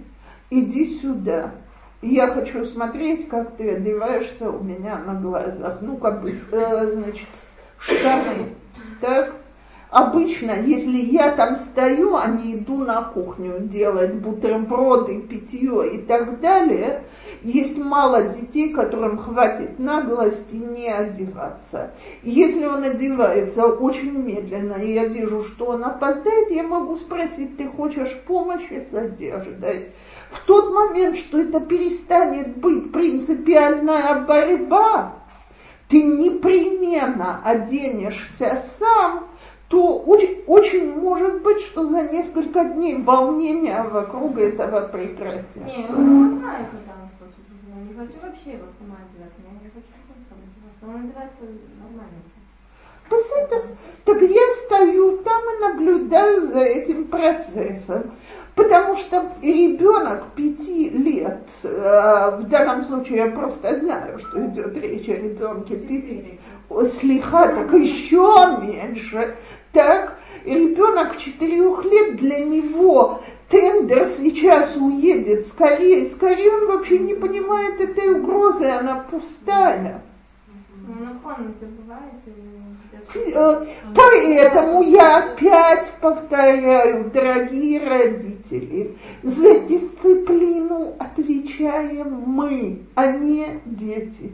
[0.51, 1.53] иди сюда.
[2.03, 5.79] Я хочу смотреть, как ты одеваешься у меня на глазах.
[5.81, 7.29] Ну, как бы, э, значит,
[7.79, 8.55] штаны.
[9.01, 9.35] Так?
[9.91, 16.41] Обычно, если я там стою, а не иду на кухню делать бутерброды, питье и так
[16.41, 17.05] далее,
[17.43, 21.93] есть мало детей, которым хватит наглости не одеваться.
[22.23, 27.69] если он одевается очень медленно, и я вижу, что он опоздает, я могу спросить, ты
[27.69, 29.93] хочешь помощи с одеждой?
[30.31, 35.15] В тот момент, что это перестанет быть принципиальная борьба,
[35.89, 39.29] ты непременно оденешься сам,
[39.69, 45.61] то очень, очень может быть, что за несколько дней волнения вокруг этого прекратятся.
[45.61, 47.45] Не, ну, знаю, когда он хочет.
[47.69, 49.33] Я не хочу вообще его сама одевать.
[49.45, 49.87] Я не хочу,
[50.79, 51.43] чтобы он одевается
[51.83, 52.23] нормально.
[53.11, 53.77] Посмотрим.
[54.05, 58.13] Так я стою там и наблюдаю за этим процессом.
[58.55, 65.09] Потому что ребенок пяти лет, э, в данном случае я просто знаю, что идет речь
[65.09, 66.41] о ребенке пяти,
[66.71, 69.37] слегка так еще меньше,
[69.73, 77.15] так, и ребенок четырех лет для него тендер сейчас уедет скорее, скорее он вообще не
[77.15, 80.03] понимает этой угрозы, она пустая.
[83.35, 94.33] Э, поэтому я опять повторяю, дорогие родители, за дисциплину отвечаем мы, а не дети.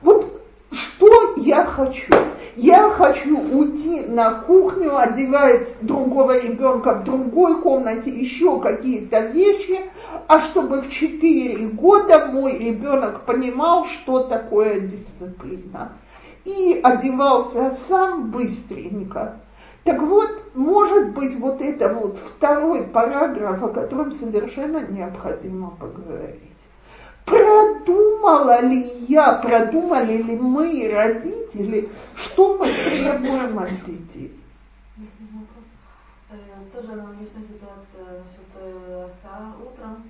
[0.00, 0.41] Вот
[0.72, 2.12] что я хочу?
[2.56, 9.80] Я хочу уйти на кухню, одевать другого ребенка в другой комнате, еще какие-то вещи,
[10.28, 15.92] а чтобы в 4 года мой ребенок понимал, что такое дисциплина.
[16.44, 19.40] И одевался сам быстренько.
[19.84, 26.51] Так вот, может быть, вот это вот второй параграф, о котором совершенно необходимо поговорить.
[27.24, 34.38] Продумала ли я, продумали ли мы, родители, что мы требуем от детей?
[36.30, 36.36] Э,
[36.72, 38.50] тоже аналогичная ситуация насчет
[39.04, 40.04] отца утром.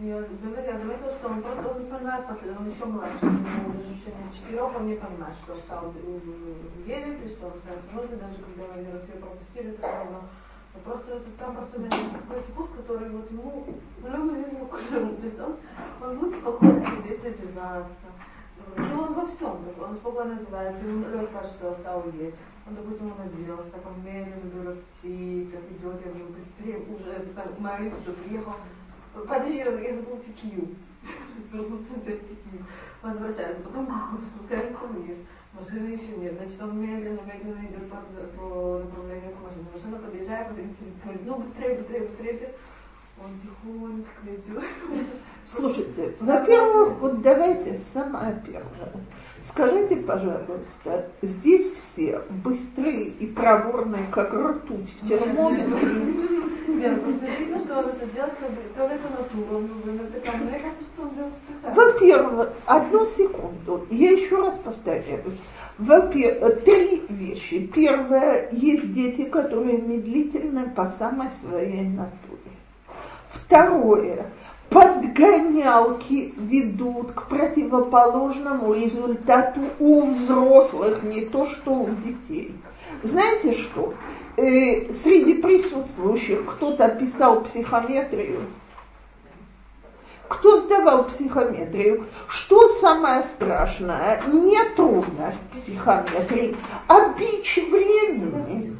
[0.00, 4.32] Я, заметила, что он просто он понимает после, он еще младше, ему даже в течение
[4.32, 5.92] четырех он не понимает, что Сауд
[6.86, 10.22] едет и что он становится даже когда ее пропустили, это все равно.
[10.78, 13.66] Но просто это там просто такой вкус, который вот ему
[14.04, 15.56] любит жизнь то есть он,
[16.00, 17.90] он будет спокойно сидеть и одеваться.
[18.76, 22.34] И он во всем, он спокойно одевается, ему легко, что Сауд едет.
[22.66, 27.46] Он, допустим, он оделся, так он медленно берет птиц, идет, я уже быстрее, уже, там,
[27.58, 28.52] Марис уже приехал,
[29.14, 30.76] Подожди, я забыл текию.
[33.02, 35.18] Он возвращается, потом спускается вниз.
[35.52, 36.34] Машины еще нет.
[36.34, 37.96] Значит, он медленно, медленно идет по,
[38.36, 39.66] по направлению к машине.
[39.72, 42.54] Машина подъезжает, говорит, ну быстрее, быстрее, быстрее.
[43.20, 44.64] Он тихонечко идет.
[45.44, 48.92] Слушайте, во-первых, вот давайте самое первое.
[49.40, 56.28] Скажите, пожалуйста, здесь все быстрые и проворные, как ртуть в термометре.
[61.74, 65.24] Во-первых, одну секунду, я еще раз повторяю.
[65.78, 67.66] Во-первых, три вещи.
[67.66, 72.37] Первое, есть дети, которые медлительны по самой своей натуре.
[73.30, 74.26] Второе,
[74.70, 82.54] подгонялки ведут к противоположному результату у взрослых, не то что у детей.
[83.02, 83.94] Знаете что?
[84.36, 88.40] Э, среди присутствующих кто-то писал психометрию.
[90.28, 92.06] Кто сдавал психометрию?
[92.28, 94.20] Что самое страшное?
[94.26, 96.56] Не трудность психометрии,
[96.86, 98.76] а бич времени.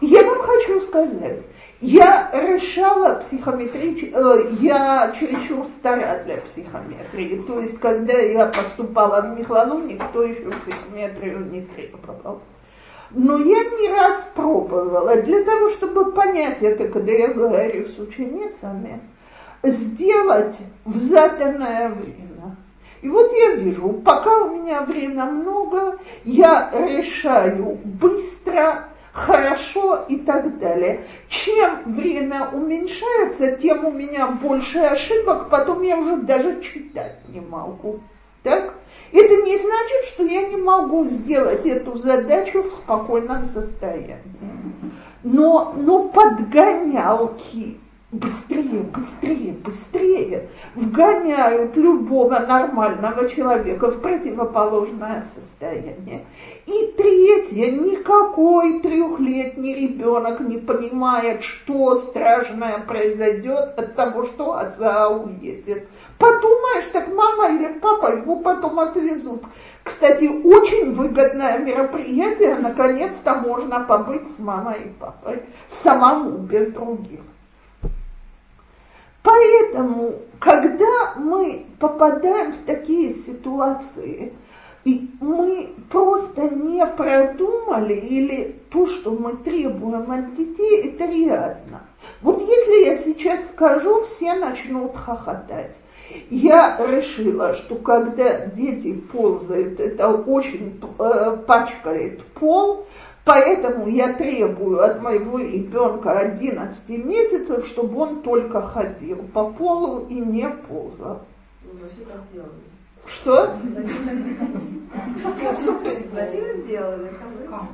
[0.00, 1.42] Я вам хочу сказать,
[1.82, 4.14] я решала психометрич...
[4.14, 7.42] Э, я чересчур стара для психометрии.
[7.44, 12.40] То есть, когда я поступала в Михлану, никто еще психометрию не требовал.
[13.10, 19.00] Но я не раз пробовала для того, чтобы понять это, когда я говорю с ученицами,
[19.64, 22.56] сделать в заданное время.
[23.02, 30.58] И вот я вижу, пока у меня время много, я решаю быстро, хорошо и так
[30.58, 31.04] далее.
[31.28, 38.00] Чем время уменьшается, тем у меня больше ошибок, потом я уже даже читать не могу.
[38.42, 38.74] Так?
[39.12, 44.18] Это не значит, что я не могу сделать эту задачу в спокойном состоянии.
[45.22, 47.78] Но, но подгонялки
[48.12, 56.26] быстрее, быстрее, быстрее вгоняют любого нормального человека в противоположное состояние.
[56.66, 65.88] И третье, никакой трехлетний ребенок не понимает, что страшное произойдет от того, что отца уедет.
[66.18, 69.44] Подумаешь, так мама или папа его потом отвезут.
[69.82, 75.42] Кстати, очень выгодное мероприятие, наконец-то можно побыть с мамой и папой,
[75.82, 77.20] самому, без других.
[79.22, 84.32] Поэтому, когда мы попадаем в такие ситуации,
[84.84, 91.82] и мы просто не продумали, или то, что мы требуем от детей, это реально.
[92.20, 95.78] Вот если я сейчас скажу, все начнут хохотать.
[96.30, 102.86] Я решила, что когда дети ползают, это очень э, пачкает пол,
[103.24, 110.18] Поэтому я требую от моего ребенка 11 месяцев, чтобы он только ходил по полу и
[110.18, 111.22] не ползал.
[111.62, 111.70] Ну,
[113.06, 113.56] что?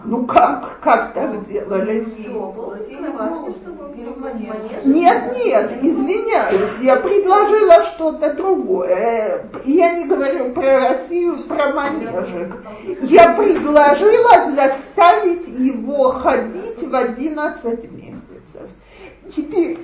[0.05, 0.81] Ну как?
[0.81, 2.07] Как так делали?
[4.85, 9.51] Нет, нет, извиняюсь, я предложила что-то другое.
[9.65, 12.57] Я не говорю про Россию, про манежик.
[13.03, 18.71] Я предложила заставить его ходить в 11 месяцев.
[19.35, 19.79] Теперь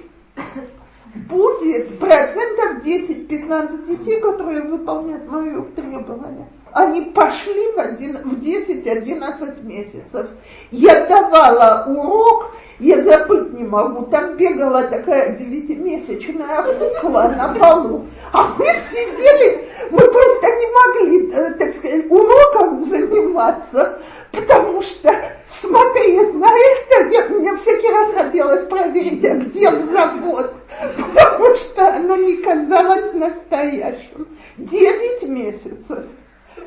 [1.15, 6.47] будет процентов 10-15 детей, которые выполнят мое требование.
[6.75, 10.29] Они пошли в, один, в 10-11 месяцев.
[10.73, 12.51] Я давала урок,
[12.81, 20.01] я забыть не могу, там бегала такая девятимесячная кукла на полу, а мы сидели, мы
[20.01, 24.01] просто не могли, э, так сказать, уроком заниматься,
[24.33, 25.15] потому что
[25.49, 30.55] смотреть на это, я, мне всякий раз хотелось проверить, а где завод,
[30.97, 34.27] потому что оно не казалось настоящим.
[34.57, 36.07] Девять месяцев.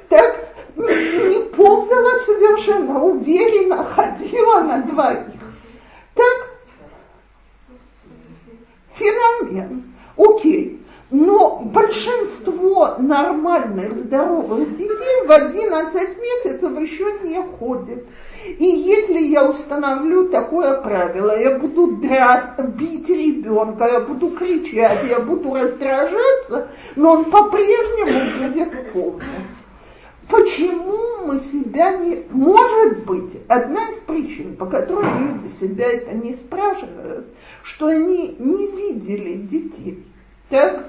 [0.09, 5.41] Так не ползала совершенно уверенно, ходила на двоих.
[6.13, 6.49] Так,
[8.95, 9.83] феномен.
[10.17, 10.81] Окей.
[11.09, 18.05] Но большинство нормальных, здоровых детей в 11 месяцев еще не ходит.
[18.45, 25.19] И если я установлю такое правило, я буду драть, бить ребенка, я буду кричать, я
[25.19, 29.66] буду раздражаться, но он по-прежнему будет ползать.
[30.29, 32.25] Почему мы себя не...
[32.29, 37.27] Может быть, одна из причин, по которой люди себя это не спрашивают,
[37.63, 40.05] что они не видели детей.
[40.49, 40.85] Так?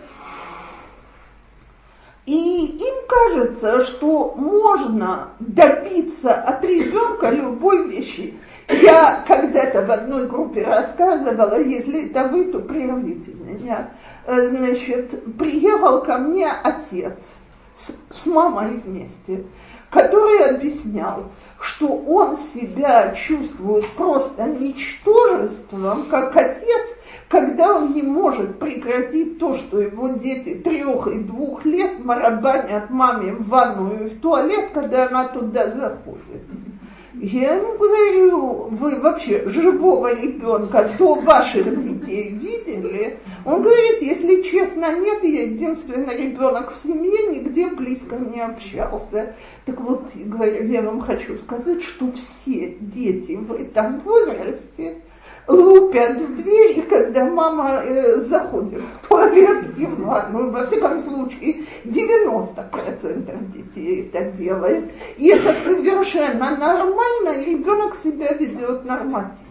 [2.26, 8.34] И им кажется, что можно добиться от ребенка любой вещи.
[8.68, 13.90] Я когда-то в одной группе рассказывала, если это вы, то прервите меня.
[14.26, 17.14] Э, значит, приехал ко мне отец
[17.78, 19.44] с, мамой вместе,
[19.90, 26.94] который объяснял, что он себя чувствует просто ничтожеством, как отец,
[27.28, 33.32] когда он не может прекратить то, что его дети трех и двух лет марабанят маме
[33.32, 36.42] в ванную и в туалет, когда она туда заходит.
[37.20, 43.18] Я ему говорю, вы вообще живого ребенка до ваших детей видели?
[43.44, 49.34] Он говорит, если честно, нет, я единственный ребенок в семье, нигде близко не общался.
[49.64, 54.98] Так вот, я вам хочу сказать, что все дети в этом возрасте
[55.48, 60.52] лупят в двери, когда мама э, заходит в туалет и в ванную.
[60.52, 64.90] Во всяком случае, 90% детей это делает.
[65.16, 69.48] И это совершенно нормально, и ребенок себя ведет нормативно.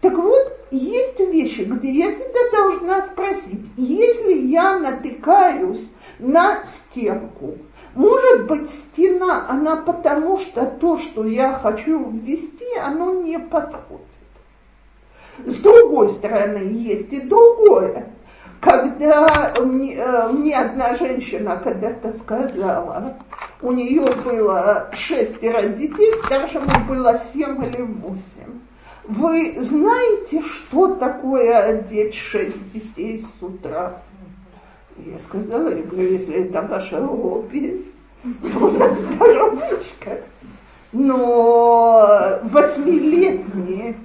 [0.00, 5.88] Так вот, есть вещи, где я себя должна спросить, если я натыкаюсь
[6.18, 7.58] на стенку,
[7.94, 14.11] может быть, стена, она потому что то, что я хочу ввести, оно не подходит.
[15.38, 18.08] С другой стороны, есть и другое.
[18.60, 23.16] Когда мне, э, мне одна женщина когда-то сказала,
[23.60, 28.60] у нее было шестеро детей, старшему было семь или восемь.
[29.04, 33.94] Вы знаете, что такое одеть шесть детей с утра?
[34.96, 37.84] Я сказала, я говорю, если это ваша хобби,
[38.52, 40.20] то на здоровочка.
[40.92, 43.96] Но восьмилетние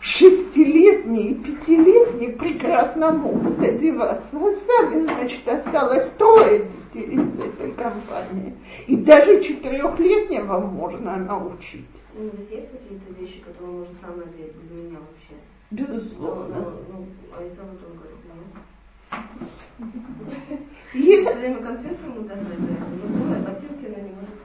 [0.00, 4.36] шестилетние и пятилетние прекрасно могут одеваться.
[4.36, 8.54] А сами, значит, осталось трое детей из этой компании.
[8.86, 11.86] И даже четырехлетнего можно научить.
[12.14, 15.34] Ну, здесь есть какие-то вещи, которые можно сам надеть без меня вообще?
[15.70, 16.56] Безусловно.
[16.56, 18.68] Ну, ну, ну, а если он только нет?
[20.94, 21.28] Есть...
[21.28, 24.36] Все время конфеты ему дать, ну, ботинки на не может.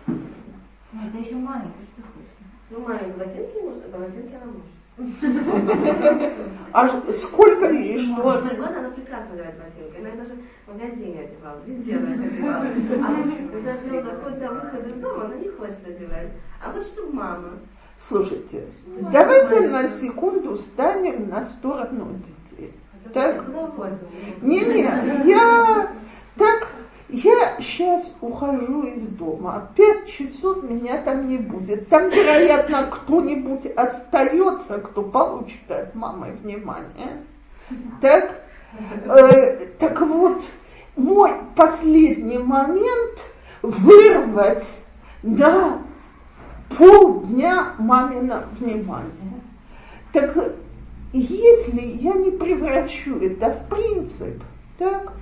[0.92, 2.38] Ну, это еще маленький, что хочешь.
[2.70, 4.83] Ну, маленькие ботинки может, а ботинки она может.
[6.74, 8.16] А сколько ей что?
[8.22, 10.00] Год она прекрасно одевает ботинки.
[10.00, 10.34] Она даже
[10.66, 12.66] в магазине одевала, везде она одевала.
[12.66, 13.14] А
[13.52, 16.30] когда дело доходит до выхода из дома, она не хочет одевать.
[16.64, 17.60] А вот что мама.
[17.98, 18.68] Слушайте,
[19.12, 22.20] давайте на секунду станем на сторону
[22.50, 22.74] детей.
[23.14, 23.46] Так?
[24.42, 24.82] Не-не,
[25.30, 25.92] я
[26.38, 26.68] так
[27.14, 31.88] я сейчас ухожу из дома, пять часов меня там не будет.
[31.88, 37.24] Там, вероятно, кто-нибудь остается, кто получит от мамы внимание.
[38.02, 38.42] Так,
[39.06, 40.44] э, так вот,
[40.96, 43.24] мой последний момент
[43.62, 44.68] вырвать
[45.22, 45.84] на
[46.76, 49.40] полдня мамина внимание.
[50.12, 50.36] Так
[51.12, 54.42] если я не превращу это в принцип,
[54.80, 55.14] так,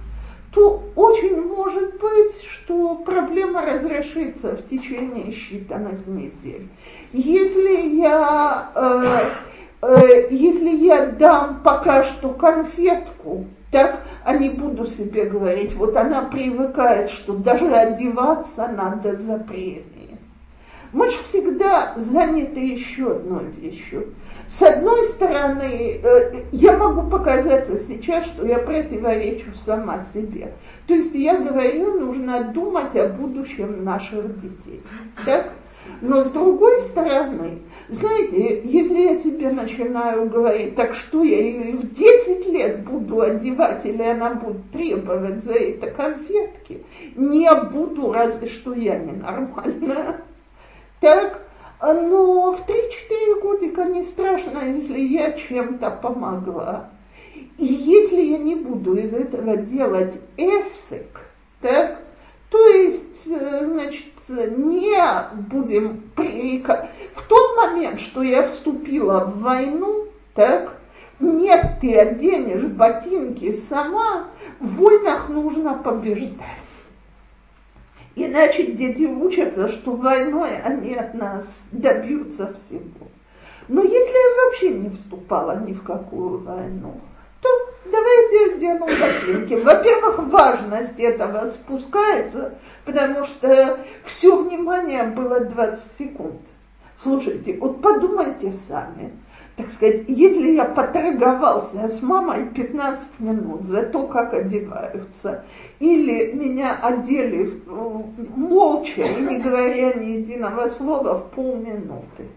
[0.54, 6.68] то очень может быть, что проблема разрешится в течение считанных недель.
[7.14, 15.26] Если я, э, э, если я дам пока что конфетку, так, а не буду себе
[15.26, 20.01] говорить, вот она привыкает, что даже одеваться надо за премии.
[20.94, 24.14] Мы же всегда заняты еще одной вещью.
[24.48, 30.54] С одной стороны, э, я могу показаться сейчас, что я противоречу сама себе.
[30.88, 34.82] То есть я говорю, нужно думать о будущем наших детей.
[35.26, 35.54] Так?
[36.02, 41.94] Но с другой стороны, знаете, если я себе начинаю говорить, так что я ее в
[41.94, 46.84] 10 лет буду одевать, или она будет требовать за это конфетки,
[47.16, 50.22] не буду, разве что я ненормальная.
[51.02, 51.42] Так,
[51.82, 56.92] но в 3-4 годика не страшно, если я чем-то помогла.
[57.58, 61.22] И если я не буду из этого делать эсик,
[61.60, 62.04] так,
[62.52, 64.96] то есть, э, значит, не
[65.50, 66.90] будем пререкать.
[67.16, 70.78] В тот момент, что я вступила в войну, так,
[71.20, 74.28] нет, ты оденешь ботинки сама,
[74.60, 76.46] в войнах нужно побеждать.
[78.16, 83.08] Иначе дети учатся, что войной они от нас добьются всего.
[83.68, 87.00] Но если я вообще не вступала ни в какую войну,
[87.42, 87.50] то
[87.86, 89.54] давайте одену ботинки.
[89.64, 96.42] Во-первых, важность этого спускается, потому что все внимание было 20 секунд.
[96.98, 99.14] Слушайте, вот подумайте сами–
[99.62, 105.46] так сказать, если я поторговался с мамой 15 минут за то, как одеваются,
[105.80, 107.62] или меня одели
[108.36, 112.28] молча и не говоря ни единого слова в полминуты,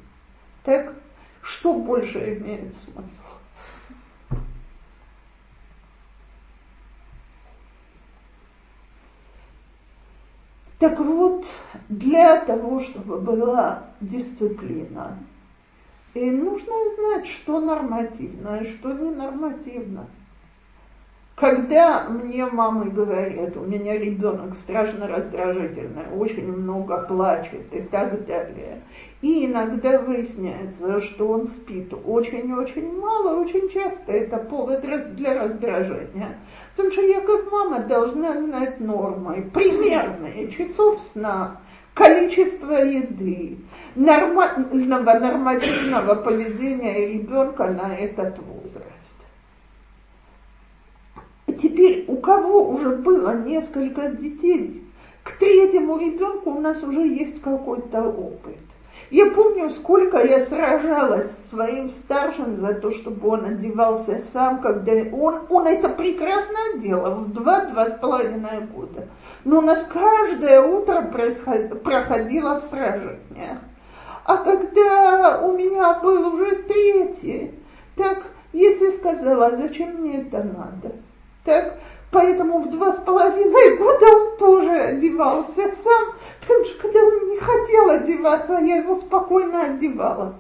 [0.65, 0.93] так
[1.41, 3.09] что больше имеет смысл?
[10.79, 11.47] Так вот,
[11.89, 15.17] для того, чтобы была дисциплина,
[16.15, 20.07] и нужно знать, что нормативно, и что ненормативно.
[21.37, 28.83] Когда мне мамы говорят, у меня ребенок страшно раздражительный, очень много плачет и так далее,
[29.21, 34.83] и иногда выясняется, что он спит очень-очень мало, очень часто это повод
[35.17, 36.39] для раздражения.
[36.71, 41.61] Потому что я как мама должна знать нормы, примерные часов сна,
[41.95, 43.59] количество еды,
[43.95, 49.15] нормального нормативного поведения ребенка на этот возраст.
[51.47, 54.85] Теперь у кого уже было несколько детей,
[55.23, 58.59] к третьему ребенку у нас уже есть какой-то опыт.
[59.11, 64.93] Я помню, сколько я сражалась с своим старшим за то, чтобы он одевался сам, когда
[65.13, 69.09] он, он это прекрасно делал в два-два с половиной года.
[69.45, 73.59] Но у нас каждое утро происход, проходило в сражениях.
[74.25, 77.53] А когда у меня был уже третий,
[77.97, 80.97] так если сказала, зачем мне это надо,
[81.45, 81.79] так
[82.15, 87.39] Поэтому в два с половиной года он тоже одевался сам, потому что когда он не
[87.39, 90.37] хотел одеваться, я его спокойно одевала.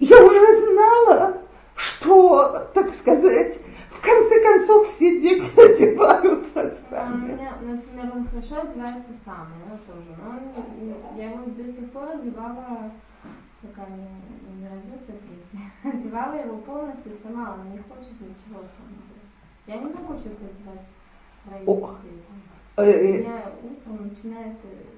[0.00, 1.42] Я уже знала,
[1.76, 3.58] что, так сказать,
[3.90, 7.16] в конце концов все дети одеваются сами.
[7.16, 10.16] У меня, например, он хорошо одевается сам, я тоже.
[10.24, 12.90] Но он, я его до сих пор одевала,
[13.60, 14.08] пока не,
[14.58, 15.12] не родился.
[15.84, 19.01] Одевала его полностью сама, он не хочет ничего сам.
[19.66, 21.94] Я не могу сейчас одевать О,
[22.76, 24.56] э, э, меня утром начинает...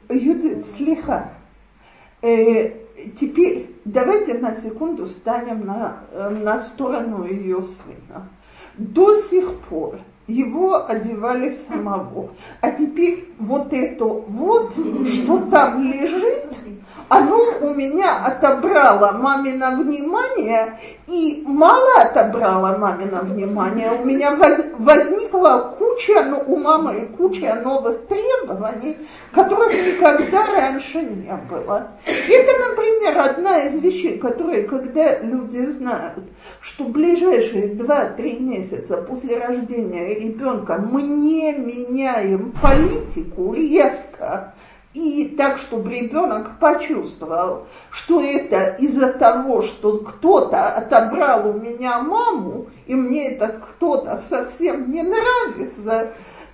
[0.09, 1.35] Юдит, слегка.
[2.23, 2.71] Э,
[3.21, 8.29] теперь давайте на секунду станем на, на сторону ее сына.
[8.79, 12.31] До сих пор его одевали самого.
[12.61, 14.73] А теперь вот это вот,
[15.07, 16.59] что там лежит,
[17.09, 23.93] оно у меня отобрало мамино внимание, и мало отобрало мамино внимание.
[23.93, 28.97] У меня воз, возникла куча, ну, у мамы куча новых требований,
[29.33, 31.89] которых никогда раньше не было.
[32.07, 36.25] Это, например, одна из вещей, которые, когда люди знают,
[36.61, 44.55] что ближайшие 2-3 месяца после рождения ребенка мы не меняем политику резко,
[44.95, 52.67] и так, чтобы ребенок почувствовал, что это из-за того, что кто-то отобрал у меня маму,
[52.87, 56.13] и мне этот кто-то совсем не нравится,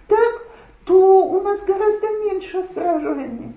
[0.08, 0.42] так,
[0.86, 3.54] то у нас гораздо меньше сражений.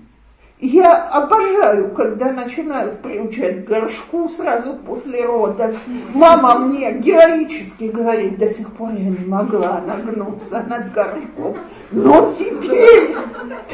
[0.59, 5.75] Я обожаю, когда начинают приучать горшку сразу после родов.
[6.13, 11.57] Мама мне героически говорит, до сих пор я не могла нагнуться над горшком.
[11.91, 13.15] Но теперь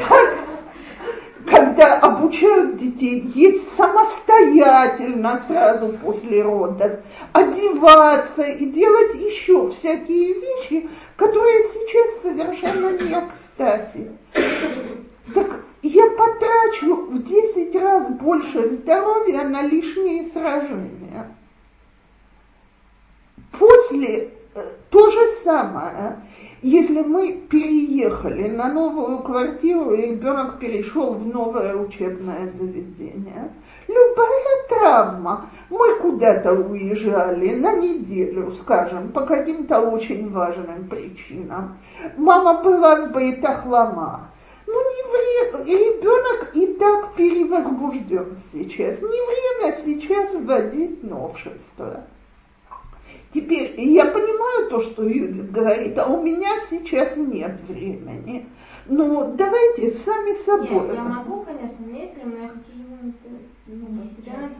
[0.08, 0.34] так
[1.46, 6.92] когда обучают детей есть самостоятельно сразу после родов,
[7.32, 14.10] одеваться и делать еще всякие вещи, которые сейчас совершенно не кстати.
[15.34, 21.34] Так я потрачу в 10 раз больше здоровья на лишние сражения.
[23.58, 24.60] После э,
[24.90, 26.22] то же самое.
[26.62, 33.50] Если мы переехали на новую квартиру, и ребенок перешел в новое учебное заведение,
[33.88, 41.78] любая травма, мы куда-то уезжали на неделю, скажем, по каким-то очень важным причинам.
[42.18, 44.29] Мама была в Бейтахлама.
[44.72, 49.00] Ну, не время, ребенок и так перевозбужден сейчас.
[49.00, 52.04] Не время сейчас вводить новшества.
[53.32, 58.46] Теперь я понимаю то, что Юдит говорит, а у меня сейчас нет времени.
[58.86, 60.88] Но давайте сами собой.
[60.88, 64.02] Нет, я могу, конечно, у меня есть время, но я хочу же ну,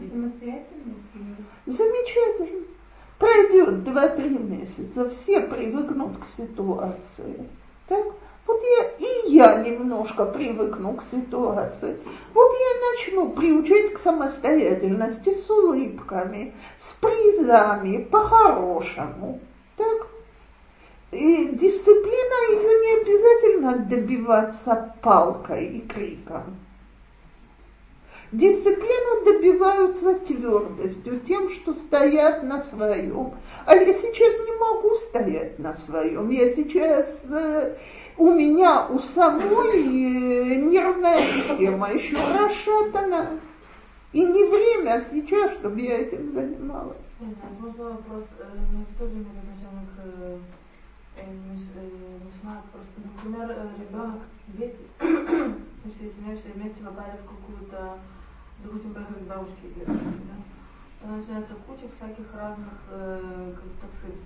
[0.09, 0.95] самостоятельно.
[1.67, 2.67] Замечательно.
[3.19, 7.49] Пройдет 2-3 месяца, все привыкнут к ситуации.
[7.89, 8.07] Так?
[8.47, 11.97] Вот я и я немножко привыкну к ситуации.
[12.35, 19.41] Вот я начну приучать к самостоятельности с улыбками, с призами, по-хорошему.
[19.77, 20.07] Так?
[21.13, 26.57] И дисциплина ее не обязательно добиваться палкой и криком.
[28.33, 33.35] Дисциплину добиваются твердостью, тем, что стоят на своем.
[33.67, 36.31] А я сейчас не могу стоять на своем.
[36.31, 37.75] Я сейчас э,
[38.17, 43.41] у меня у самой э, нервная система еще расшатана.
[44.13, 46.97] И не время а сейчас, чтобы я этим занималась.
[47.21, 50.41] Возможно, вопрос э, не тоже имеет отношение к
[52.25, 54.79] Мишма, просто, например, ребенок, дети,
[55.85, 57.99] если мы все вместе попали в какую-то
[58.63, 60.37] допустим, поехали к бабушке и дедушке, да,
[61.01, 64.21] то начинается куча всяких разных, э, как так сказать,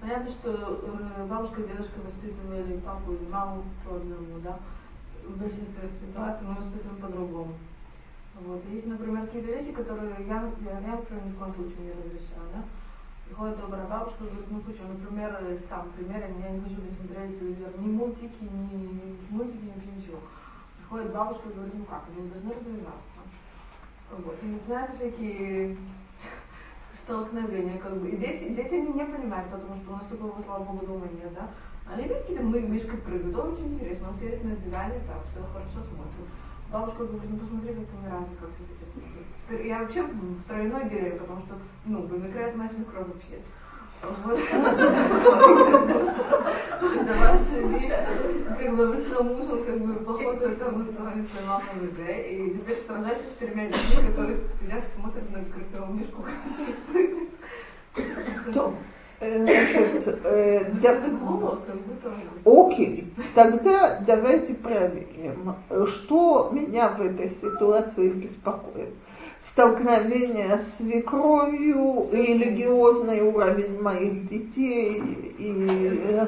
[0.00, 4.58] понятно, что э, бабушка и дедушка воспитывали папу и маму по одному, да,
[5.24, 7.54] в большинстве ситуаций мы воспитываем по-другому.
[8.40, 8.62] Вот.
[8.70, 12.48] Есть, например, какие-то вещи, которые я, я, я например, ни в коем случае не разрешаю,
[12.54, 12.64] да.
[13.26, 17.86] Приходит добрая бабушка, говорит, ну почему, например, там, пример, я не хочу смотреть телевизор, ни
[17.86, 20.18] мультики, ни, ни мультики, ни ничего.
[20.78, 23.20] Приходит бабушка и говорит, ну как, они должны развиваться.
[24.10, 24.36] Вот.
[24.42, 25.76] И начинаются всякие
[27.04, 28.08] столкновения, как бы.
[28.08, 31.32] И дети, дети они не понимают, потому что у нас такого, слава богу, дома нет,
[31.34, 31.48] да.
[31.92, 35.42] Они видят какие-то мы мишкой прыгают, о, очень интересно, он сидит на диване, так, все
[35.52, 36.26] хорошо смотрит.
[36.70, 39.66] Бабушка говорит, ну посмотри, как помирает, как ты сейчас.
[39.66, 43.40] Я вообще в тройной дереве, потому что, ну, вымикает моя свекровь вообще.
[47.06, 47.88] Давайте,
[48.58, 51.64] как бы вышел муж, он как бы походу это на стороне своей мамы
[52.30, 56.24] и теперь страдает с четырьмя детьми, которые сидят смотрят на красивую мишку,
[58.54, 58.74] то,
[59.20, 61.02] значит, э, да,
[62.46, 68.94] окей, тогда давайте проверим, что меня в этой ситуации беспокоит
[69.40, 75.00] столкновение с свекровью, религиозный уровень моих детей
[75.38, 76.20] и...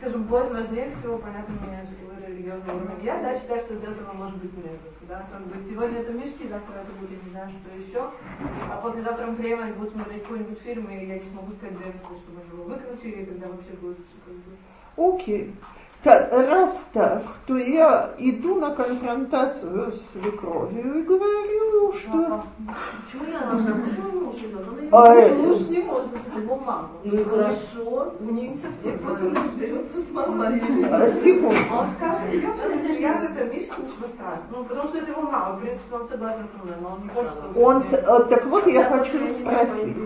[0.00, 1.84] Скажем, более важнее всего, понятно, меня
[2.28, 3.04] религиозный уровень.
[3.04, 4.92] Я да, считаю, что до этого может быть метод.
[5.08, 5.26] Да?
[5.32, 8.10] Как бы сегодня это мешки, завтра это будет не знаю, что еще.
[8.70, 12.40] А послезавтра мы приемать будут смотреть какой-нибудь фильм, и я не смогу сказать Дэвису, чтобы
[12.52, 13.98] его выключили, когда вообще будет.
[14.96, 15.54] Окей.
[15.60, 22.44] Так, раз так, то я иду на конфронтацию с свекровью и говорю, что...
[23.04, 23.74] Почему я должна?
[23.74, 24.92] Почему муж идет?
[24.92, 26.90] А, муж не может быть его мама.
[27.04, 28.14] Ну и хорошо.
[28.20, 30.62] У них совсем пусть муж берется с мамой.
[30.90, 31.56] А, секунду.
[31.72, 34.42] Он скажет, скажет, я мишку ничего страшного.
[34.50, 37.08] Ну, потому что это его мама, в принципе, он согласен со мной, но он не
[37.08, 38.06] хочет.
[38.06, 39.96] Он, так вот я хочу спросить.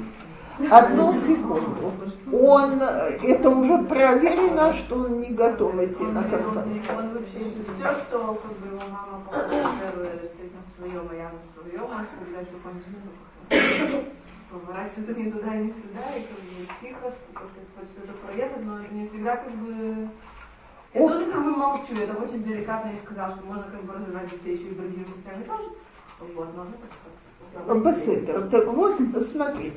[0.70, 1.92] Одну секунду.
[2.32, 6.98] Он, это уже проверено, что он не готов идти на конфронтацию.
[6.98, 11.82] Он вообще все, что как бы его мама стоит на своем, а я на своем,
[11.84, 12.74] он всегда, он
[13.50, 14.04] не
[14.50, 17.46] поворачивается ни туда, ни сюда, и как бы тихо, как
[17.78, 20.08] хочет это проехать, но это не всегда как бы...
[20.94, 21.08] Я О.
[21.08, 24.56] тоже как бы молчу, это очень деликатно и сказал, что можно как бы развивать детей
[24.56, 25.70] еще и другими путями тоже.
[26.20, 26.72] Вот, но это
[27.66, 28.48] как Беседер.
[28.48, 29.76] Так вот, смотрите,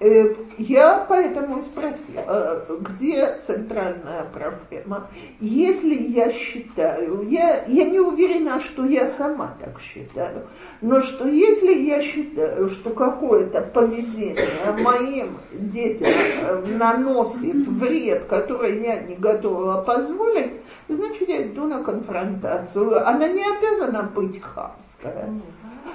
[0.00, 5.08] я поэтому и спросила, где центральная проблема.
[5.40, 10.46] Если я считаю, я, я не уверена, что я сама так считаю,
[10.80, 19.02] но что если я считаю, что какое-то поведение моим детям э, наносит вред, который я
[19.02, 23.06] не готова позволить, значит я иду на конфронтацию.
[23.06, 25.28] Она не обязана быть хамская.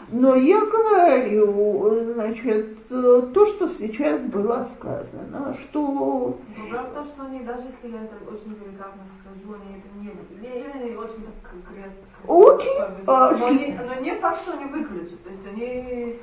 [0.10, 3.95] Но я говорю, значит, то, что сейчас
[4.32, 6.38] было сказано, что...
[6.56, 10.10] Проблема в том, что они, даже если я это очень деликатно скажу, они это не...
[10.48, 12.06] Или очень так конкретно.
[13.08, 15.24] А, но, не, но не факт, что они выключат.
[15.24, 16.20] То есть они...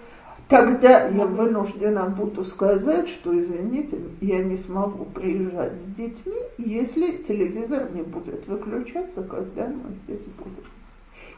[0.49, 7.91] Тогда я вынуждена буду сказать, что, извините, я не смогу приезжать с детьми, если телевизор
[7.93, 10.65] не будет выключаться, когда мы здесь будем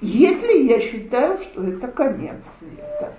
[0.00, 3.14] если я считаю, что это конец света.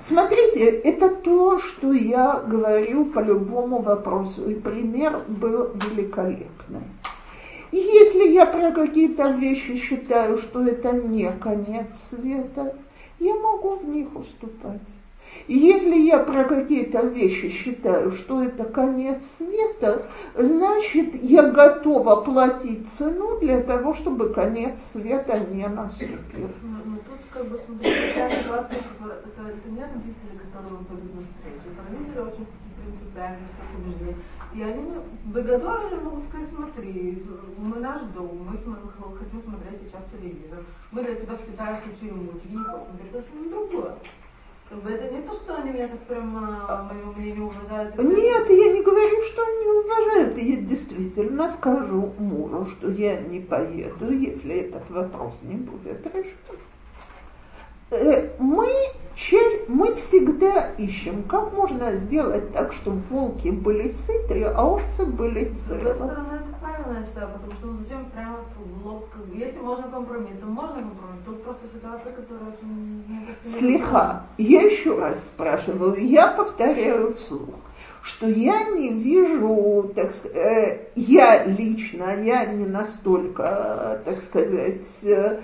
[0.00, 6.82] Смотрите, это то, что я говорю по любому вопросу, и пример был великолепный.
[7.72, 12.74] Если я про какие-то вещи считаю, что это не конец света,
[13.20, 14.80] я могу в них уступать.
[15.52, 23.36] Если я про какие-то вещи считаю, что это конец света, значит, я готова платить цену
[23.40, 26.50] для того, чтобы конец света не наступил.
[26.62, 31.82] Ну, ну тут как бы смотрите, это, это не родители, которые были на встрече, это
[31.90, 32.46] родители очень
[32.80, 34.16] принципиальность, как убеждение.
[34.54, 34.98] И они мне,
[35.32, 35.96] вы готовы?
[36.04, 37.26] Ну, ты смотри,
[37.58, 40.64] мы наш дом, мы хотим смотреть сейчас телевизор.
[40.92, 43.96] Мы для тебя специально включили мультики, хотим переключим другое.
[44.70, 47.98] Как бы это не то, что они меня так прям, мое мнение уважают.
[47.98, 50.38] Нет, я не говорю, что они уважают.
[50.38, 56.36] Я действительно скажу мужу, что я не поеду, если этот вопрос не будет решен.
[57.90, 58.68] Э, мы,
[59.66, 65.80] мы всегда ищем, как можно сделать так, чтобы волки были сыты, а овцы были целы.
[65.80, 69.58] С другой стороны, это правильно, я считаю, потому что ну, зачем прямо в лоб, если
[69.58, 73.26] можно компромиссом, можно компромисс, тут просто ситуация, которая очень...
[73.42, 74.24] Слегка.
[74.38, 77.56] Я еще раз спрашиваю, я повторяю вслух
[78.10, 85.40] что я не вижу, так сказать, э, я лично, я не настолько, так сказать, э,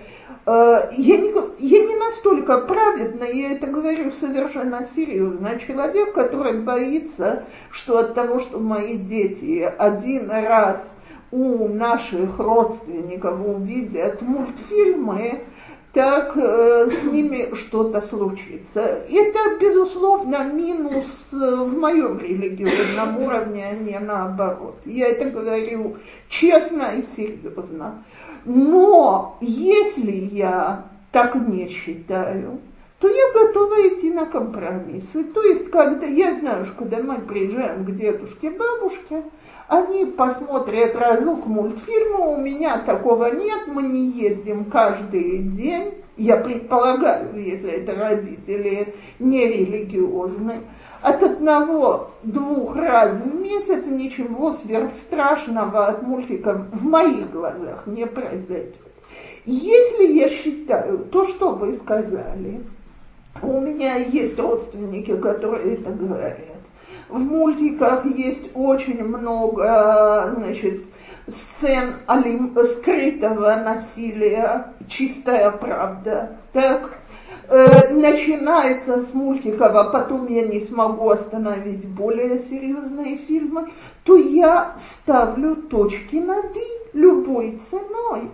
[0.47, 7.99] я, не, я не настолько праведна, я это говорю совершенно серьезно, человек, который боится, что
[7.99, 10.83] от того, что мои дети один раз
[11.31, 15.43] у наших родственников увидят мультфильмы,
[15.97, 18.83] так э, с ними что-то случится.
[18.83, 24.77] Это, безусловно, минус э, в моем религиозном уровне, а не наоборот.
[24.85, 25.97] Я это говорю
[26.29, 28.05] честно и серьезно.
[28.45, 32.61] Но если я так не считаю,
[32.99, 35.25] то я готова идти на компромиссы.
[35.25, 39.23] То есть, когда я знаю, что когда мы приезжаем к дедушке, бабушке,
[39.69, 45.95] они посмотрят разок мультфильма, у меня такого нет, мы не ездим каждый день.
[46.17, 50.63] Я предполагаю, если это родители нерелигиозные,
[51.03, 58.77] от одного-двух раз в месяц ничего сверхстрашного от мультиков в моих глазах не произойдет.
[59.45, 62.63] Если я считаю то, что вы сказали,
[63.43, 66.56] у меня есть родственники, которые это говорят,
[67.09, 70.87] в мультиках есть очень много, значит,
[71.29, 76.37] сцен алим, скрытого насилия, чистая правда.
[76.53, 76.99] Так,
[77.49, 83.69] э, начинается с мультиков, а потом я не смогу остановить более серьезные фильмы,
[84.05, 88.31] то я ставлю точки над «и» любой ценой.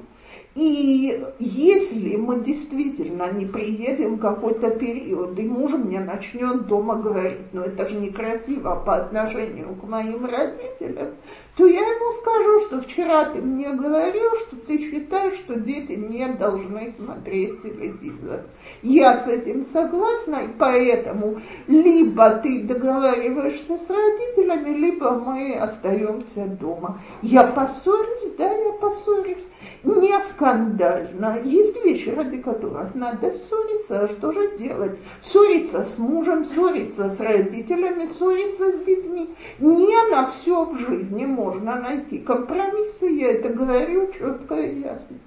[0.55, 7.63] И если мы действительно не приедем какой-то период, и муж мне начнет дома говорить, ну
[7.63, 11.15] это же некрасиво по отношению к моим родителям,
[11.57, 16.29] то я ему скажу, что вчера ты мне говорил, что ты считаешь, что дети не
[16.29, 18.43] должны смотреть телевизор.
[18.83, 27.01] Я с этим согласна, и поэтому либо ты договариваешься с родителями, либо мы остаемся дома.
[27.23, 29.47] Я поссорюсь, да, я поссорюсь
[29.85, 31.39] не скандально.
[31.43, 34.99] Есть вещи, ради которых надо ссориться, а что же делать?
[35.23, 39.35] Ссориться с мужем, ссориться с родителями, ссориться с детьми.
[39.59, 45.19] Не на все в жизни можно найти компромиссы, я это говорю четко и ясно.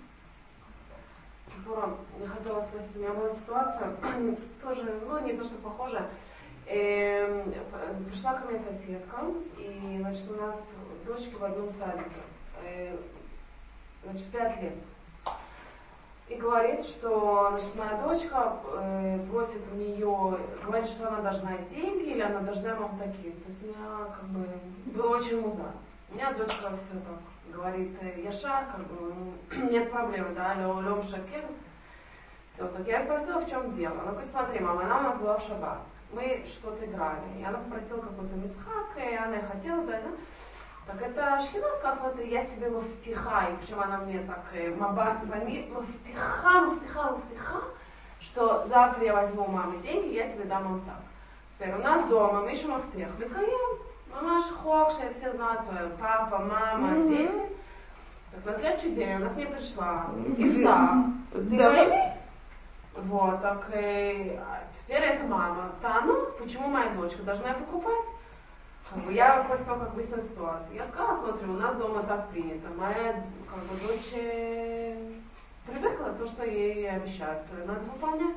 [1.47, 3.91] Типа, я хотела спросить, у меня была ситуация,
[4.62, 6.08] тоже, ну, не то, что похожая.
[6.68, 7.53] Эм,
[8.10, 9.18] пришла ко мне соседка,
[9.60, 10.56] и, значит, у нас
[11.06, 12.97] дочки в одном садике.
[14.06, 14.74] Значит, 5 лет.
[16.28, 22.12] И говорит, что значит, моя дочка э, просит у нее, говорит, что она должна деньги
[22.12, 23.34] или она должна вам такие.
[23.34, 24.47] То есть меня как бы
[24.86, 25.66] было очень муза.
[26.10, 29.14] У меня дочка все так говорит, «Э, Яша, как бы,
[29.72, 31.45] нет проблем, да, Лем Шакер.
[32.47, 33.95] Все, так я спросила, в чем дело.
[34.01, 35.80] Она говорит, смотри, мама, она у нас была в шаббат.
[36.12, 37.39] Мы что-то играли.
[37.39, 40.10] И она попросила какой-то мисхак, и она хотела, да, да.
[40.88, 45.18] Так это Шхина сказала, смотри, я тебе муфтиха, и причем она мне так э, мабат
[45.26, 47.62] вами, муфтиха, муфтиха, муфтиха,
[48.20, 51.02] что завтра я возьму у мамы деньги, я тебе дам вот так.
[51.58, 53.80] Теперь у нас дома Миша Мафтех, Ликаем,
[54.14, 55.62] мама Хокша, все знают,
[56.00, 57.10] папа, мама, mm-hmm.
[57.10, 57.56] дети.
[58.32, 60.08] Так на следующий день она к ней пришла,
[60.38, 60.92] Ифтах,
[61.34, 62.16] да.
[62.96, 64.40] Вот, так э,
[64.78, 65.72] теперь это мама.
[65.82, 68.06] Тану, почему моя дочка должна покупать?
[68.90, 72.30] Как бы я после того, как выяснила ситуацию, я сказала, смотри, у нас дома так
[72.30, 72.70] принято.
[72.78, 74.96] Моя как бы, дочь э,
[75.66, 78.36] привыкла то, что ей обещают, надо выполнять.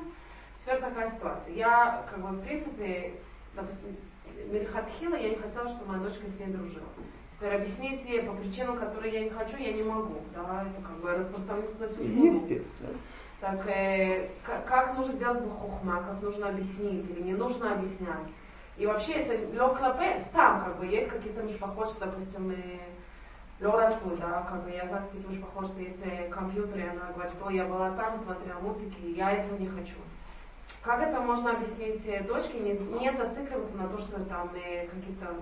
[0.61, 1.53] Теперь такая ситуация.
[1.53, 3.13] Я, как бы, в принципе,
[3.55, 3.95] допустим,
[4.51, 6.87] Мельхатхила, я не хотела, чтобы моя дочка с ней дружила.
[7.33, 10.15] Теперь объяснить ей по причинам, которые я не хочу, я не могу.
[10.35, 12.25] Да, это как бы распространится на всю жизнь.
[12.25, 12.89] Естественно.
[13.39, 18.27] Так э, как, как нужно сделать бухухма, как нужно объяснить или не нужно объяснять.
[18.79, 22.55] И вообще это лег клапес, там как бы есть какие-то мишпахот, допустим,
[23.61, 27.49] Лорацу, да, как бы я знаю какие-то мишпахот, что есть компьютер, и она говорит, что
[27.49, 29.95] я была там, смотрела мультики, и я этого не хочу.
[30.81, 35.35] как это можно объяснить э, дочке, не, не зацикливаться на то, что там э, какие-то,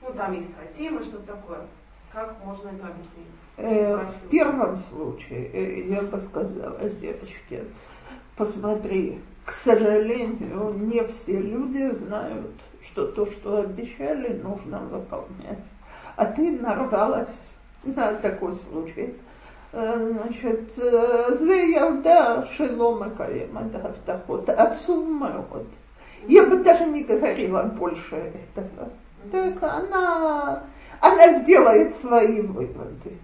[0.00, 1.66] ну там есть стратимы, что-то такое.
[2.12, 3.26] Как можно это объяснить?
[3.56, 7.64] Э, в первом случае э, я бы сказала девочке,
[8.41, 15.65] посмотри, к сожалению, не все люди знают, что то, что обещали, нужно выполнять.
[16.15, 19.15] А ты нарвалась на такой случай.
[19.73, 20.71] значит,
[21.29, 25.65] זה ילדה שלא מקיימת הבטחות, עצוב מאוד.
[26.27, 28.15] Я бы даже не говорила больше
[28.55, 28.89] этого.
[29.31, 30.63] Так она,
[30.99, 33.17] она сделает свои выводы.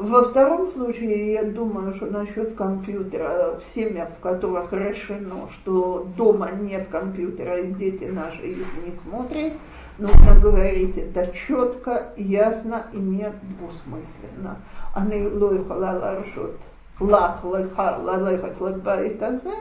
[0.00, 6.50] Во втором случае, я думаю, что насчет компьютера, в семьях, в которых решено, что дома
[6.50, 9.54] нет компьютера и дети наши их не смотрят,
[9.96, 14.56] нужно говорить это четко, ясно и не двусмысленно.
[14.96, 16.56] אני לא יכולה להרשות
[17.00, 19.54] לך, לך, ללכת לבית הזה,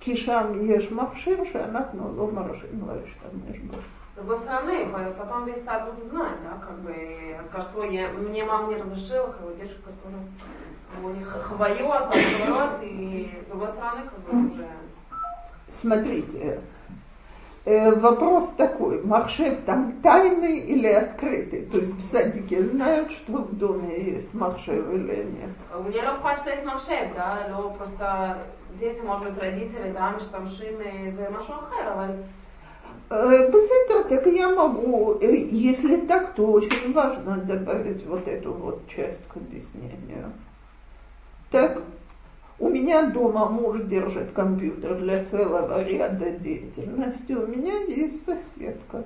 [0.00, 3.76] כי שם יש מכשיר שאנחנו לא מרשים להשתמש בו.
[4.19, 4.85] С другой стороны,
[5.17, 6.93] потом весь стар будет знать, да, как бы,
[7.47, 10.23] скажет, что я, мне мама не разрешила, как бы девушка, которая
[11.01, 14.67] у них хвоет, наоборот, и с другой стороны, как бы уже...
[15.69, 16.61] Смотрите,
[17.63, 21.65] э, вопрос такой, Махшев там тайный или открытый?
[21.67, 25.51] То есть в садике знают, что в доме есть Махшев или нет?
[25.73, 28.39] У меня легко, что есть Махшев, да, но просто
[28.77, 31.53] дети, может быть, родители, да, мы там шины за Машу
[33.09, 38.87] Ахер, Бесетер, так я могу, э, если так, то очень важно добавить вот эту вот
[38.87, 40.31] часть к объяснению.
[41.49, 41.81] Так,
[42.59, 47.33] у меня дома муж держит компьютер для целого ряда деятельности.
[47.33, 49.03] У меня есть соседка,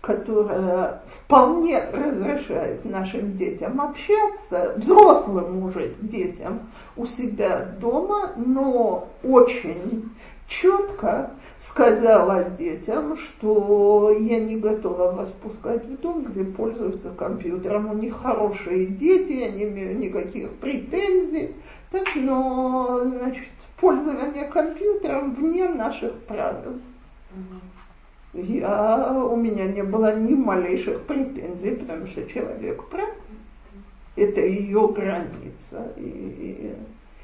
[0.00, 10.10] которая вполне разрешает нашим детям общаться, взрослым уже детям у себя дома, но очень
[10.46, 17.90] четко сказала детям, что я не готова вас пускать в дом, где пользуются компьютером.
[17.90, 21.54] У них хорошие дети, я не имею никаких претензий.
[21.90, 26.78] Так, но, значит, пользование компьютером вне наших правил.
[28.32, 33.08] Я, у меня не было ни малейших претензий, потому что человек прав.
[34.14, 35.92] Это ее граница.
[35.96, 36.74] И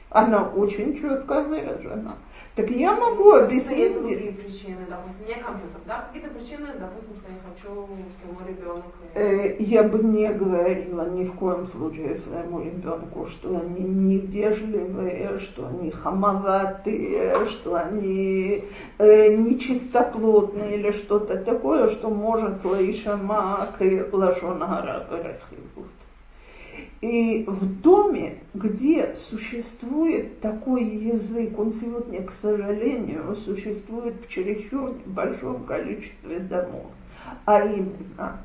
[0.09, 2.17] она очень четко выражена.
[2.55, 3.79] Так я могу объяснить.
[3.79, 6.07] Есть другие причины, допустим, не компьютер, да?
[6.07, 8.85] Какие-то причины, допустим, что я хочу, что мой ребенок...
[9.15, 15.67] Э, я бы не говорила ни в коем случае своему ребенку, что они невежливые, что
[15.67, 18.65] они хамоватые, что они
[18.99, 25.07] э, нечистоплотные или что-то такое, что может лаишама и лашона
[27.03, 35.65] и в доме, где существует такой язык, он сегодня, к сожалению, существует в чересчур большом
[35.65, 36.87] количестве домов,
[37.45, 38.39] а именно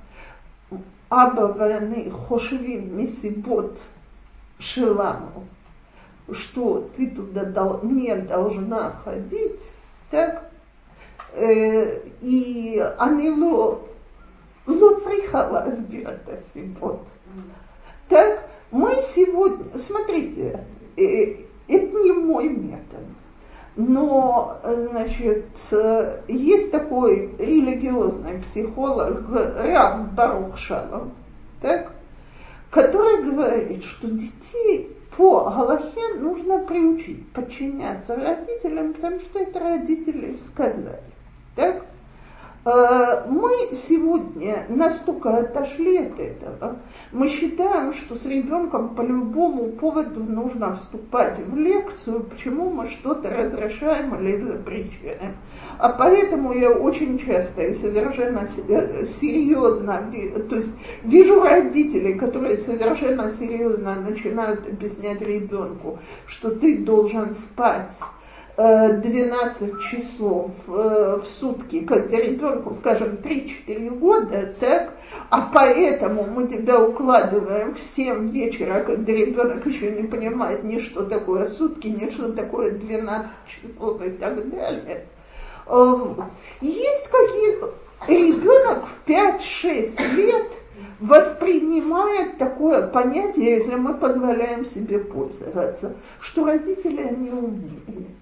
[1.10, 3.80] Аба войны Хошевим Месибот
[4.58, 5.46] Шеламу,
[6.32, 9.62] что ты туда дол, не должна ходить,
[10.10, 10.50] так,
[11.34, 13.82] э, и Анило
[14.66, 17.08] Лоцрихала Азбирата Сибот.
[18.10, 20.66] Так, мы сегодня, смотрите,
[20.98, 23.06] э, это не мой метод,
[23.76, 25.46] но, значит,
[26.28, 30.58] есть такой религиозный психолог Рав Барух
[31.62, 31.92] так,
[32.72, 41.02] который говорит, что детей по Галахе нужно приучить подчиняться родителям, потому что это родители сказали.
[41.56, 41.86] Так?
[42.68, 46.80] Э, мы сегодня настолько отошли от этого,
[47.14, 53.30] мы считаем, что с ребенком по любому поводу нужно вступать в лекцию, почему мы что-то
[53.30, 55.38] разрешаем или запрещаем.
[55.80, 60.12] А поэтому я очень часто и совершенно э, серьезно,
[60.50, 60.72] то есть
[61.04, 67.94] вижу родителей, которые совершенно серьезно начинают объяснять ребенку, что ты должен спать
[68.58, 74.94] 12 часов э, в сутки, когда ребенку, скажем, 3-4 года, так,
[75.30, 81.06] а поэтому мы тебя укладываем в 7 вечера, когда ребенок еще не понимает ни что
[81.06, 85.06] такое сутки, ни что такое 12 часов и так далее.
[85.68, 86.24] Эм,
[86.60, 87.60] есть какие
[88.08, 90.48] ребенок в 5-6 лет
[91.00, 98.18] воспринимает такое понятие, если мы позволяем себе пользоваться, что родители не умеют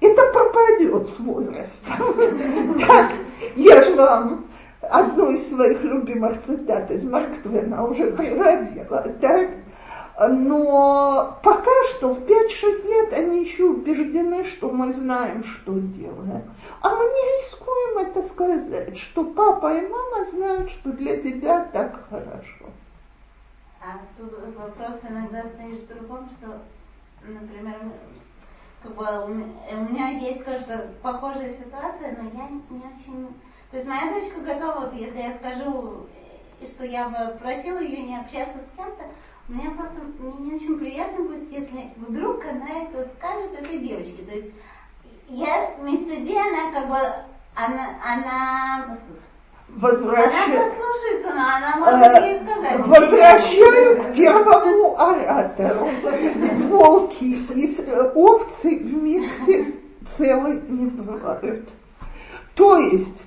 [0.00, 2.78] это пропадет с возрастом.
[2.86, 3.12] Так,
[3.56, 4.46] я же вам
[4.80, 9.02] одну из своих любимых цитат из Марк Твена уже приводила.
[9.20, 9.50] Так,
[10.28, 16.42] Но пока что в 5-6 лет они еще убеждены, что мы знаем, что делаем.
[16.82, 22.06] А мы не рискуем это сказать, что папа и мама знают, что для тебя так
[22.08, 22.66] хорошо.
[23.82, 26.58] А тут вопрос иногда стоит в другом, что,
[27.26, 27.76] например,
[28.82, 33.28] как бы у меня есть тоже похожая ситуация, но я не очень...
[33.70, 36.06] То есть моя дочка готова, вот если я скажу,
[36.64, 39.04] что я бы просила ее не общаться с кем-то,
[39.48, 44.22] мне просто мне не очень приятно будет, если вдруг она это скажет этой девочке.
[44.22, 44.52] То есть
[45.28, 46.96] я Мецеди, она как бы,
[47.54, 48.98] она, она
[49.76, 52.86] Возвращаю, она послушается, но она может ей сказать.
[52.86, 55.88] Возвращаю к первому оратору.
[56.68, 57.66] Волки и
[58.14, 59.74] овцы вместе
[60.16, 61.68] целый не бывают.
[62.54, 63.24] То есть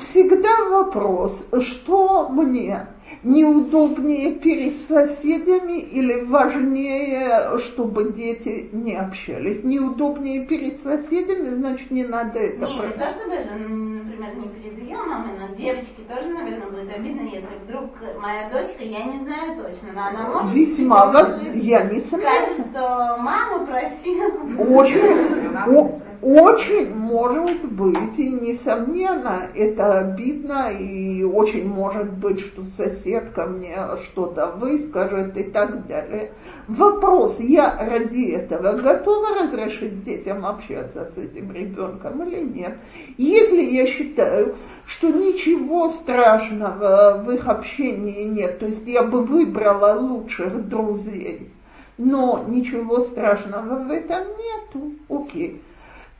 [0.00, 2.86] всегда вопрос, что мне
[3.22, 9.62] неудобнее перед соседями или важнее, чтобы дети не общались?
[9.64, 12.66] Неудобнее перед соседями, значит, не надо это...
[12.66, 16.94] Не, не то, что даже, например, не перед ее мамой, но девочке тоже, наверное, будет
[16.94, 20.54] обидно, если вдруг моя дочка, я не знаю точно, но она может...
[20.54, 21.40] Весьма вас...
[21.54, 24.30] Я не Скажет, что мама просила...
[24.58, 32.64] Очень, очень может быть, и несомненно, это обидно, и очень может быть, что
[33.04, 36.32] соседка мне что-то выскажет и так далее.
[36.68, 42.78] Вопрос, я ради этого готова разрешить детям общаться с этим ребенком или нет?
[43.18, 44.56] Если я считаю,
[44.86, 51.50] что ничего страшного в их общении нет, то есть я бы выбрала лучших друзей,
[51.98, 55.60] но ничего страшного в этом нету, окей.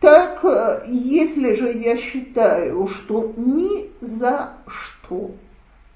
[0.01, 5.31] Так, э, если же я считаю, что ни за что,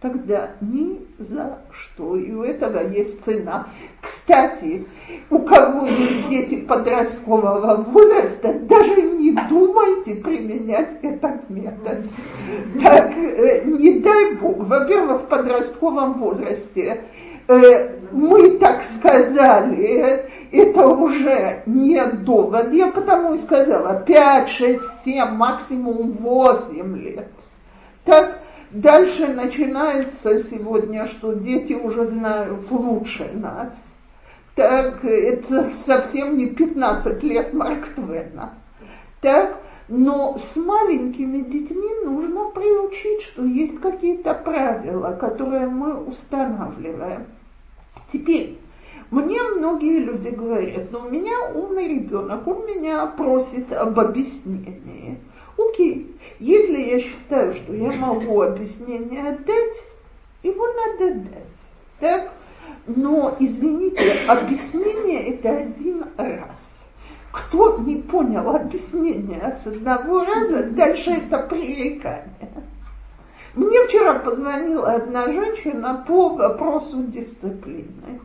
[0.00, 2.16] тогда ни за что.
[2.16, 3.66] И у этого есть цена.
[4.00, 4.86] Кстати,
[5.30, 12.04] у кого есть дети подросткового возраста, даже не думайте применять этот метод.
[12.80, 17.02] Так, э, не дай бог, во-первых, в подростковом возрасте
[17.48, 22.72] э, мы так сказали, это уже не довод.
[22.72, 27.28] Я потому и сказала 5, 6, 7, максимум 8 лет.
[28.04, 28.40] Так,
[28.70, 33.72] дальше начинается сегодня, что дети уже знают лучше нас.
[34.54, 38.54] Так, это совсем не 15 лет Марк Твена.
[39.20, 47.26] Так, но с маленькими детьми нужно приучить, что есть какие-то правила, которые мы устанавливаем.
[48.12, 48.58] Теперь,
[49.10, 55.18] мне многие люди говорят, ну у меня умный ребенок, он меня просит об объяснении.
[55.56, 59.82] Окей, если я считаю, что я могу объяснение дать,
[60.42, 61.58] его надо дать.
[62.00, 62.32] Так?
[62.86, 66.80] Но, извините, объяснение это один раз.
[67.32, 72.64] Кто не понял объяснение с одного раза, дальше это пререкание.
[73.54, 78.20] Мне вчера позвонила одна женщина по вопросу дисциплины.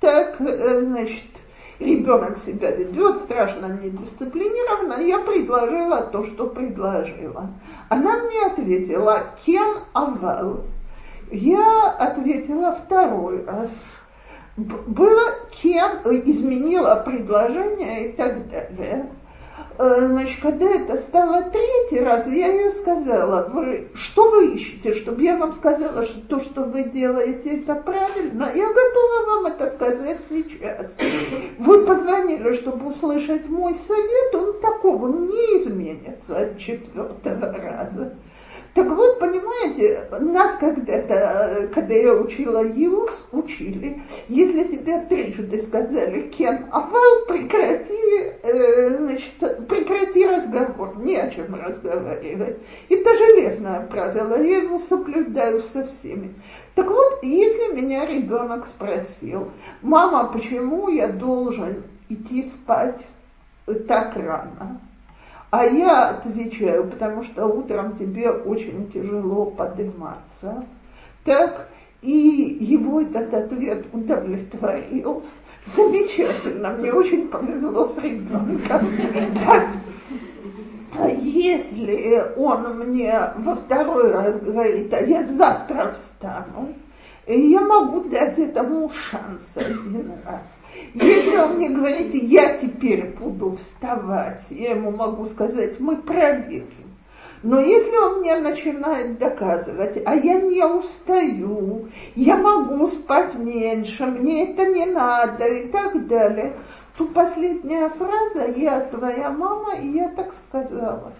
[0.00, 1.24] Так, э, значит,
[1.82, 7.50] ребенок себя ведет страшно недисциплинированно, я предложила то, что предложила.
[7.88, 10.64] Она мне ответила «Кен авал».
[11.30, 13.70] Я ответила второй раз.
[14.56, 15.22] Было
[15.62, 19.10] «Кен», изменила предложение и так далее.
[19.78, 25.22] Э, значит, когда это стало третий раз, я ей сказала, вы, что вы ищете, чтобы
[25.22, 28.50] я вам сказала, что то, что вы делаете, это правильно?
[28.54, 30.92] Я готова вам это сказать сейчас.
[31.58, 38.14] Вы позвонили, чтобы услышать мой совет, он такого не изменится от четвертого раза.
[38.74, 46.64] Так вот, понимаете, нас когда-то, когда я учила ЮС, учили, если тебе трижды сказали «кен
[46.70, 49.34] авал», прекрати, э, значит,
[49.68, 52.56] прекрати разговор, не о чем разговаривать.
[52.88, 56.34] Это железное правило, я его соблюдаю со всеми.
[56.74, 59.50] Так вот, если меня ребенок спросил,
[59.82, 63.06] мама, почему я должен идти спать
[63.86, 64.80] так рано?
[65.52, 70.64] А я отвечаю, потому что утром тебе очень тяжело подниматься.
[71.24, 71.68] Так,
[72.00, 75.22] и его этот ответ удовлетворил.
[75.66, 78.88] Замечательно, мне очень повезло с ребенком.
[79.44, 79.68] Так,
[80.98, 86.74] а если он мне во второй раз говорит, а я завтра встану,
[87.26, 90.42] я могу дать этому шанс один раз.
[90.94, 96.66] Если он мне говорит, я теперь буду вставать, я ему могу сказать, мы проверим.
[97.44, 104.52] Но если он мне начинает доказывать, а я не устаю, я могу спать меньше, мне
[104.52, 106.56] это не надо и так далее,
[106.96, 111.12] то последняя фраза «я твоя мама, и я так сказала».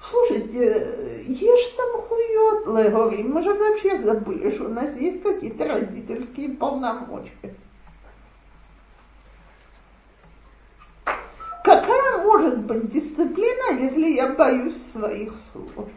[0.00, 6.50] Слушайте, ешь сам хует, Легори, мы же вообще забыли, что у нас есть какие-то родительские
[6.56, 7.54] полномочия.
[11.64, 15.88] Какая может быть дисциплина, если я боюсь своих слов?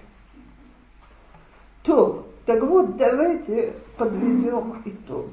[1.84, 5.28] То, так вот, давайте подведем итог.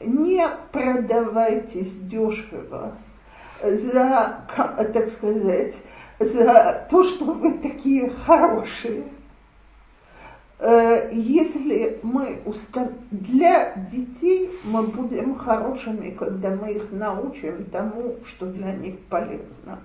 [0.00, 2.96] Не продавайтесь дешево
[3.62, 4.46] за,
[4.92, 5.74] так сказать,
[6.20, 9.04] за то, что вы такие хорошие.
[10.58, 12.88] Э, если мы устав...
[13.10, 19.80] для детей мы будем хорошими, когда мы их научим тому, что для них полезно.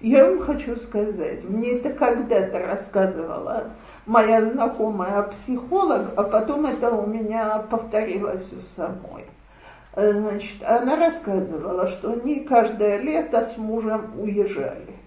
[0.00, 3.70] Я вам хочу сказать, мне это когда-то рассказывала
[4.06, 9.26] моя знакомая психолог, а потом это у меня повторилось у самой.
[9.94, 14.97] Э, значит, она рассказывала, что они каждое лето с мужем уезжали.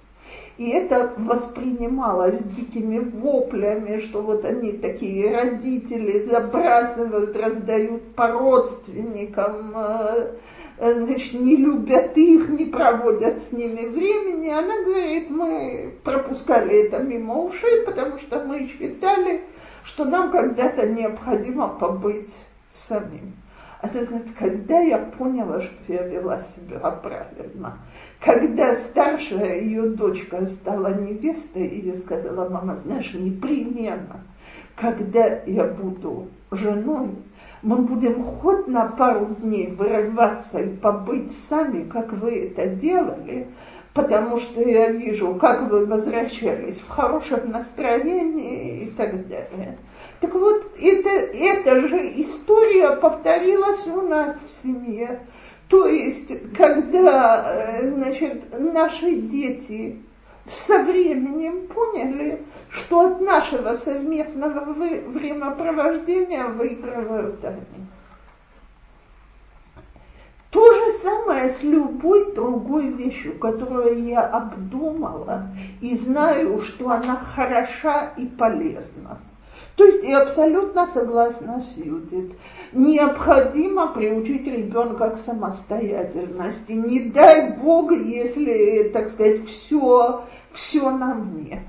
[0.58, 10.36] И это воспринималось дикими воплями, что вот они такие родители забрасывают, раздают по родственникам, э,
[10.78, 14.50] э, значит, не любят их, не проводят с ними времени.
[14.50, 19.42] Она говорит, мы пропускали это мимо ушей, потому что мы считали,
[19.84, 22.30] что нам когда-то необходимо побыть
[22.74, 23.36] самим.
[23.82, 27.80] Она говорит, когда я поняла, что я вела себя правильно,
[28.20, 34.22] когда старшая ее дочка стала невестой, и сказала, мама, знаешь, непременно,
[34.76, 37.10] когда я буду женой,
[37.64, 43.48] мы будем хоть на пару дней вырываться и побыть сами, как вы это делали,
[43.94, 49.78] потому что я вижу, как вы возвращались в хорошем настроении и так далее.
[50.22, 55.22] Так вот, это, эта же история повторилась у нас в семье.
[55.68, 60.02] То есть, когда, э, значит, наши дети
[60.46, 67.91] со временем поняли, что от нашего совместного времяпровождения выигрывают они.
[70.52, 75.48] То же самое с любой другой вещью, которую я обдумала
[75.80, 79.20] и знаю, что она хороша и полезна.
[79.78, 82.38] То есть я абсолютно согласна с Юдит.
[82.74, 86.74] Необходимо приучить ребенка к самостоятельности.
[86.74, 91.64] Не дай Бог, если, так сказать, все, все на мне.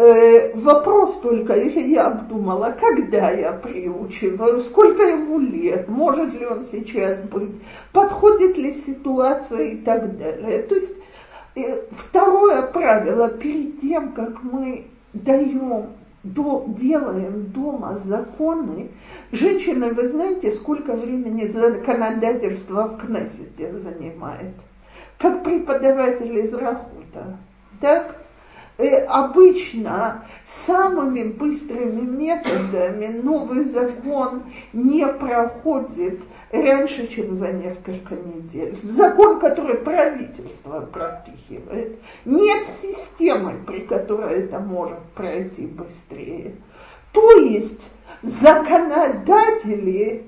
[0.00, 7.20] Э, вопрос только, я обдумала, когда я приучиваю, сколько ему лет, может ли он сейчас
[7.20, 7.60] быть,
[7.92, 10.62] подходит ли ситуация и так далее.
[10.62, 10.94] То есть
[11.54, 15.88] э, второе правило, перед тем, как мы даем
[16.22, 18.92] до, делаем дома законы.
[19.32, 24.54] Женщины, вы знаете, сколько времени законодательство в Кнессете занимает?
[25.18, 27.36] Как преподаватель из Рахута.
[27.82, 28.19] Так?
[28.80, 38.78] Э, обычно самыми быстрыми методами новый закон не проходит раньше, чем за несколько недель.
[38.82, 41.98] Закон, который правительство пропихивает.
[42.24, 46.54] Нет системы, при которой это может пройти быстрее.
[47.12, 47.92] То есть
[48.22, 50.24] законодатели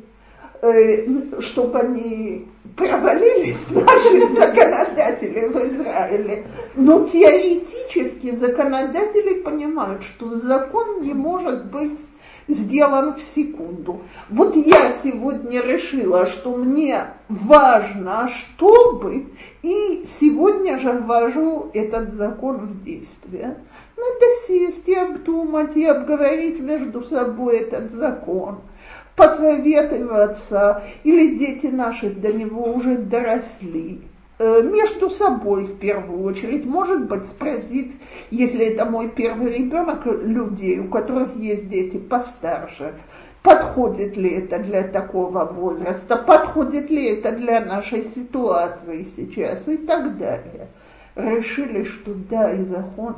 [0.65, 6.47] Э, чтобы они провалились, наши законодатели в Израиле.
[6.77, 11.99] Но теоретически законодатели понимают, что закон не может быть
[12.47, 14.03] сделан в секунду.
[14.29, 19.33] Вот я сегодня решила, что мне важно, чтобы,
[19.63, 23.57] и сегодня же ввожу этот закон в действие.
[23.97, 28.61] Надо сесть и обдумать, и обговорить между собой этот закон–
[29.17, 34.01] посоветоваться, или дети наши до него уже доросли,
[34.39, 37.93] э, между собой в первую очередь, может быть, спросить,
[38.31, 42.95] если это мой первый ребенок, людей, у которых есть дети постарше,
[43.43, 50.17] подходит ли это для такого возраста, подходит ли это для нашей ситуации сейчас и так
[50.19, 50.69] далее
[51.17, 53.17] решили, что да, закон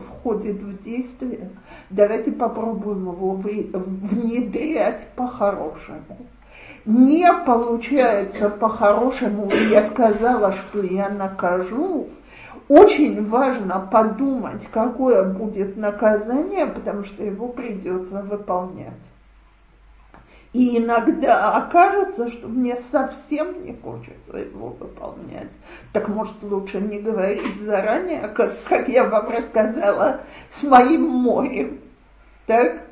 [0.00, 1.50] входит в действие,
[1.90, 6.26] давайте попробуем его внедрять по-хорошему.
[6.84, 12.08] Не получается по-хорошему, я сказала, что я накажу,
[12.68, 18.92] очень важно подумать, какое будет наказание, потому что его придется выполнять.
[20.54, 25.50] И иногда окажется, что мне совсем не хочется его выполнять.
[25.92, 30.20] Так может лучше не говорить заранее, как, как я вам рассказала,
[30.52, 31.80] с моим морем.
[32.46, 32.86] Так?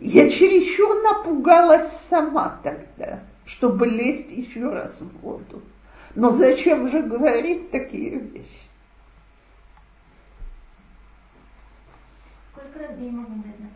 [0.00, 5.60] Я чересчур напугалась сама тогда, чтобы лезть еще раз в воду.
[6.14, 8.68] Но зачем же говорить такие вещи?
[12.52, 13.67] Сколько раз день можно дать?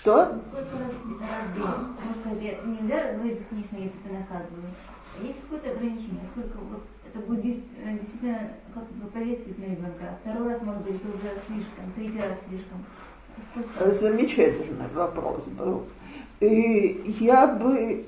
[0.00, 0.40] Что?
[0.46, 1.64] Сколько раз, раз в день?
[1.66, 4.70] Можно сказать, нельзя говорить бесконечно, я тебя наказываю.
[5.22, 6.24] Есть какое-то ограничение?
[6.32, 10.18] Сколько вот это будет действительно как бы повесить на ребенка?
[10.22, 12.84] Второй раз, может быть, это уже слишком, третий раз слишком.
[13.52, 13.94] Сколько?
[13.94, 15.84] Замечательный вопрос был.
[16.40, 18.06] И я бы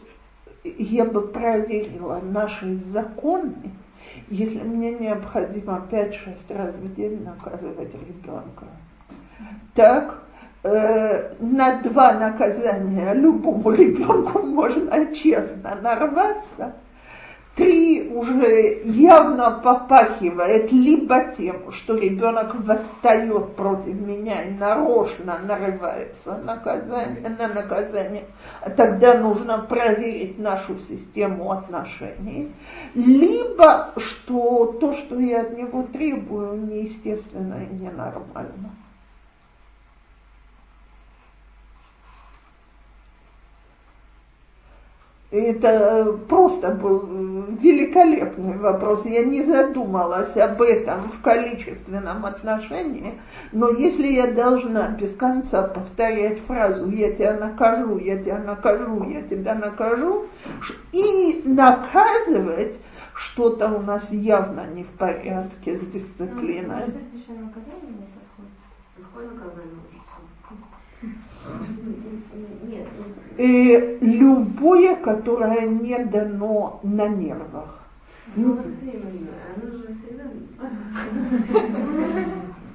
[0.64, 3.70] я бы проверила наши законы,
[4.28, 8.66] если мне необходимо 5-6 раз в день наказывать ребенка.
[9.74, 10.22] Так,
[10.62, 16.74] э, на два наказания любому ребенку можно честно нарваться,
[17.54, 27.28] Три уже явно попахивает либо тем, что ребенок восстает против меня и нарочно нарывается наказание,
[27.28, 28.24] на наказание,
[28.74, 32.54] тогда нужно проверить нашу систему отношений,
[32.94, 38.70] либо что то, что я от него требую, неестественно и ненормально.
[45.32, 49.06] Это э, просто был э, великолепный вопрос.
[49.06, 53.18] Я не задумалась об этом в количественном отношении,
[53.50, 59.22] но если я должна без конца повторять фразу «я тебя накажу, я тебя накажу, я
[59.22, 60.26] тебя накажу»
[60.92, 62.78] и наказывать,
[63.14, 66.92] что-то у нас явно не в порядке с дисциплиной.
[68.96, 69.80] Какое наказание?
[71.00, 71.10] Нет.
[73.42, 77.80] И любое, которое не дано на нервах.
[78.36, 78.56] Ну,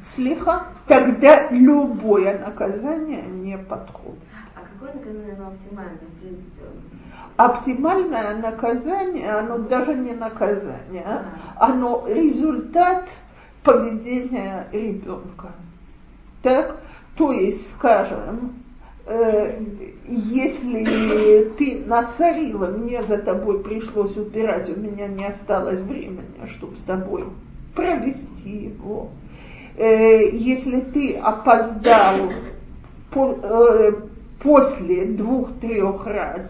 [0.04, 4.20] Слиха, тогда любое наказание не подходит.
[4.56, 6.62] А какое наказание оно оптимальное, в принципе?
[7.38, 11.24] Оптимальное наказание, оно даже не наказание,
[11.56, 13.08] оно результат
[13.64, 15.54] поведения ребенка.
[16.42, 16.82] Так?
[17.16, 18.67] То есть, скажем,
[19.08, 19.60] э,
[20.06, 26.82] если ты насорила, мне за тобой пришлось убирать, у меня не осталось времени, чтобы с
[26.82, 27.26] тобой
[27.76, 29.10] провести его.
[29.78, 32.32] Э, если ты опоздал
[33.12, 33.92] по, э,
[34.42, 36.50] после двух-трех раз,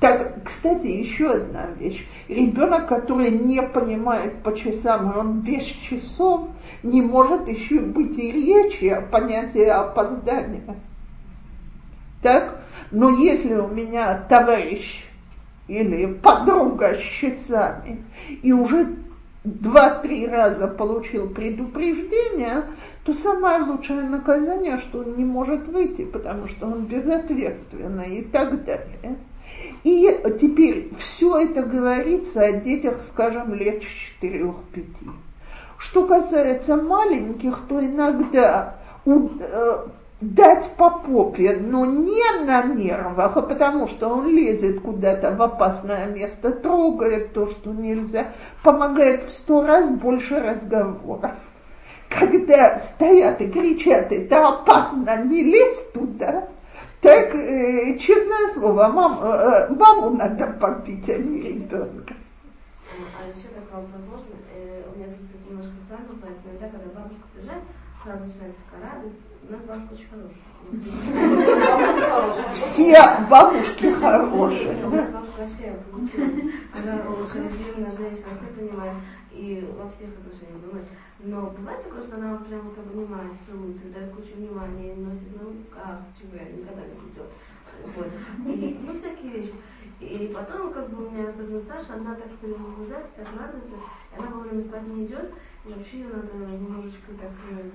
[0.00, 2.06] так, кстати, еще одна вещь.
[2.26, 6.48] Ребенок, который не понимает по часам, и он без часов,
[6.82, 10.76] не может еще быть и речи о понятии опоздания.
[12.22, 12.60] Так?
[12.90, 15.04] Но если у меня товарищ
[15.68, 18.04] или подруга с часами
[18.42, 18.96] и уже
[19.44, 22.64] два-три раза получил предупреждение,
[23.04, 28.64] то самое лучшее наказание, что он не может выйти, потому что он безответственный и так
[28.64, 29.18] далее.
[29.84, 33.82] И теперь все это говорится о детях, скажем, лет
[34.20, 34.54] 4-5.
[35.78, 38.76] Что касается маленьких, то иногда
[39.06, 39.86] э,
[40.20, 46.06] дать по попе, но не на нервах, а потому что он лезет куда-то в опасное
[46.06, 48.32] место, трогает то, что нельзя,
[48.62, 51.32] помогает в сто раз больше разговоров.
[52.08, 56.48] Когда стоят и кричат, это опасно, не лезь туда,
[57.00, 62.14] так, э, честное слово, мам, э, маму надо побить, а не ребенка.
[63.16, 64.26] А еще такой вопрос можно?
[64.54, 66.10] Э, у меня просто немножко царно,
[66.44, 67.62] иногда, когда бабушка приезжает,
[68.04, 69.29] сразу начинается такая радость.
[72.52, 74.70] Все бабушки хорошие.
[76.72, 78.94] Она разъемная женщина, все понимает
[79.32, 80.86] и во всех отношениях думает.
[81.20, 85.36] Но бывает такое, что она прям вот обнимает, целует, и дает кучу внимания, и носит
[85.36, 87.26] на руках, чего я никогда не видела.
[87.96, 88.08] Вот.
[88.46, 89.54] И, ну, всякие вещи.
[90.00, 94.28] И потом, как бы у меня особенно старшая, она так перевозбуждается, так радуется, и она
[94.28, 95.32] вовремя спать не идет,
[95.66, 97.70] и вообще ее надо немножечко так э.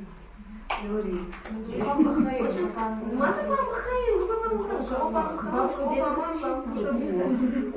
[3.13, 4.15] מה זה פעם בחיים?
[4.21, 7.71] לא פעם בחיים, כמה פעם בחיים, או פעם מה זה פעם בחיים?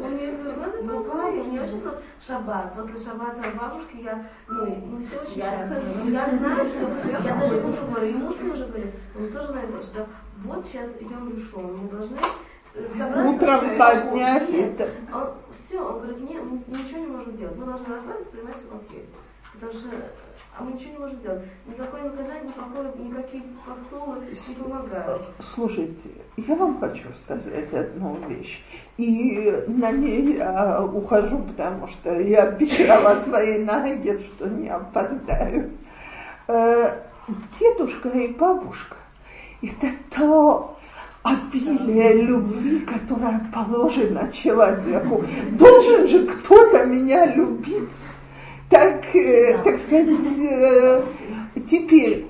[0.84, 1.82] У нее сейчас
[2.20, 2.76] шаббат.
[2.76, 6.12] После шаббата бабушки я, ну, мы все очень счастливы.
[6.12, 9.70] Я знаю, что я даже мужу говорю, и муж мне уже говорит, он тоже знает,
[9.84, 10.08] что
[10.44, 12.18] вот сейчас идем решен, мы должны
[12.98, 13.30] собраться.
[13.30, 14.90] Утром поднять это.
[15.14, 18.68] Он, все, он говорит, не, мы ничего не можем делать, мы должны расслабиться, принимать все
[18.68, 19.10] как есть.
[19.54, 19.88] Потому что
[20.57, 21.43] а мы ничего не можем сделать.
[21.67, 25.23] Никакое наказание, никакое, никакие посулы не помогают.
[25.39, 28.63] Слушайте, я вам хочу сказать одну вещь.
[28.97, 35.71] И на ней я ухожу, потому что я обещала своей Наде, что не опоздаю.
[36.49, 37.03] Э,
[37.61, 38.97] дедушка и бабушка–
[39.63, 40.79] это то
[41.23, 45.25] обилие любви, которое положено человеку.
[45.53, 47.91] Должен же кто-то меня любить
[48.69, 50.09] так, э, так сказать,
[50.41, 51.03] э,
[51.71, 52.27] теперь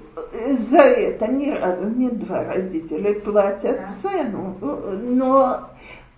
[0.71, 4.57] за это ни разу не два родителя платят цену,
[5.03, 5.71] но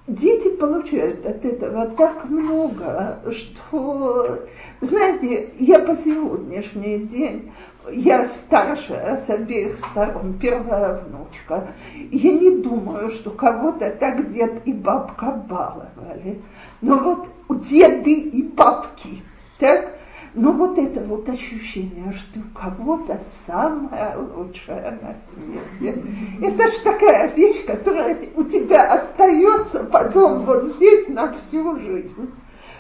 [0.07, 4.41] дети получают от этого так много, что,
[4.81, 7.53] знаете, я по сегодняшний день,
[7.91, 11.69] я старшая с обеих сторон, первая внучка,
[12.11, 16.41] я не думаю, что кого-то так дед и бабка баловали,
[16.81, 17.29] но вот
[17.69, 19.23] деды и бабки,
[19.59, 19.95] так,
[20.35, 26.03] но вот это вот ощущение, что у кого-то самое лучшее на свете,
[26.41, 32.31] это ж такая вещь, которая у тебя остается потом вот здесь на всю жизнь.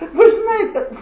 [0.00, 0.92] Вы знаете,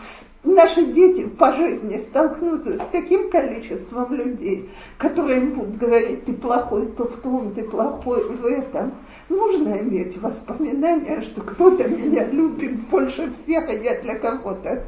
[0.43, 6.87] наши дети по жизни столкнутся с таким количеством людей, которые им будут говорить, ты плохой
[6.93, 8.95] то в том, ты плохой в этом.
[9.29, 14.85] Нужно иметь воспоминания, что кто-то меня любит больше всех, а я для кого-то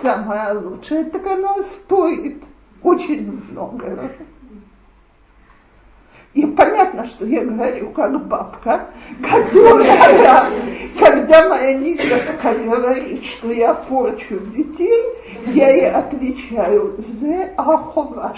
[0.00, 2.42] самое лучшее, так оно стоит
[2.82, 4.10] очень много.
[6.34, 8.86] И понятно, что я говорю как бабка,
[9.20, 10.50] которая,
[10.98, 15.04] когда моя Никоска говорит, что я порчу детей,
[15.48, 18.32] я ей отвечаю «Зе ахова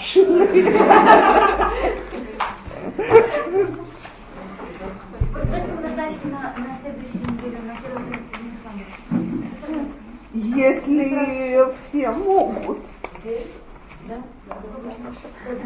[6.57, 7.75] на следующей неделе, на
[10.55, 12.79] если все могут.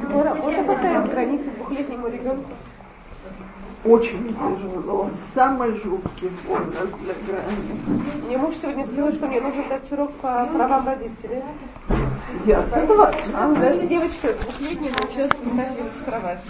[0.03, 2.49] Скоро можно поставить границы двухлетнему ребенку?
[3.85, 5.09] Очень тяжело.
[5.33, 8.25] Самый жуткий возраст для границ.
[8.27, 11.41] Мне муж сегодня сказал, что мне нужно дать урок по правам родителей.
[12.45, 13.55] Я согласна.
[13.87, 16.49] Девочка двухлетняя научилась встать из кровати.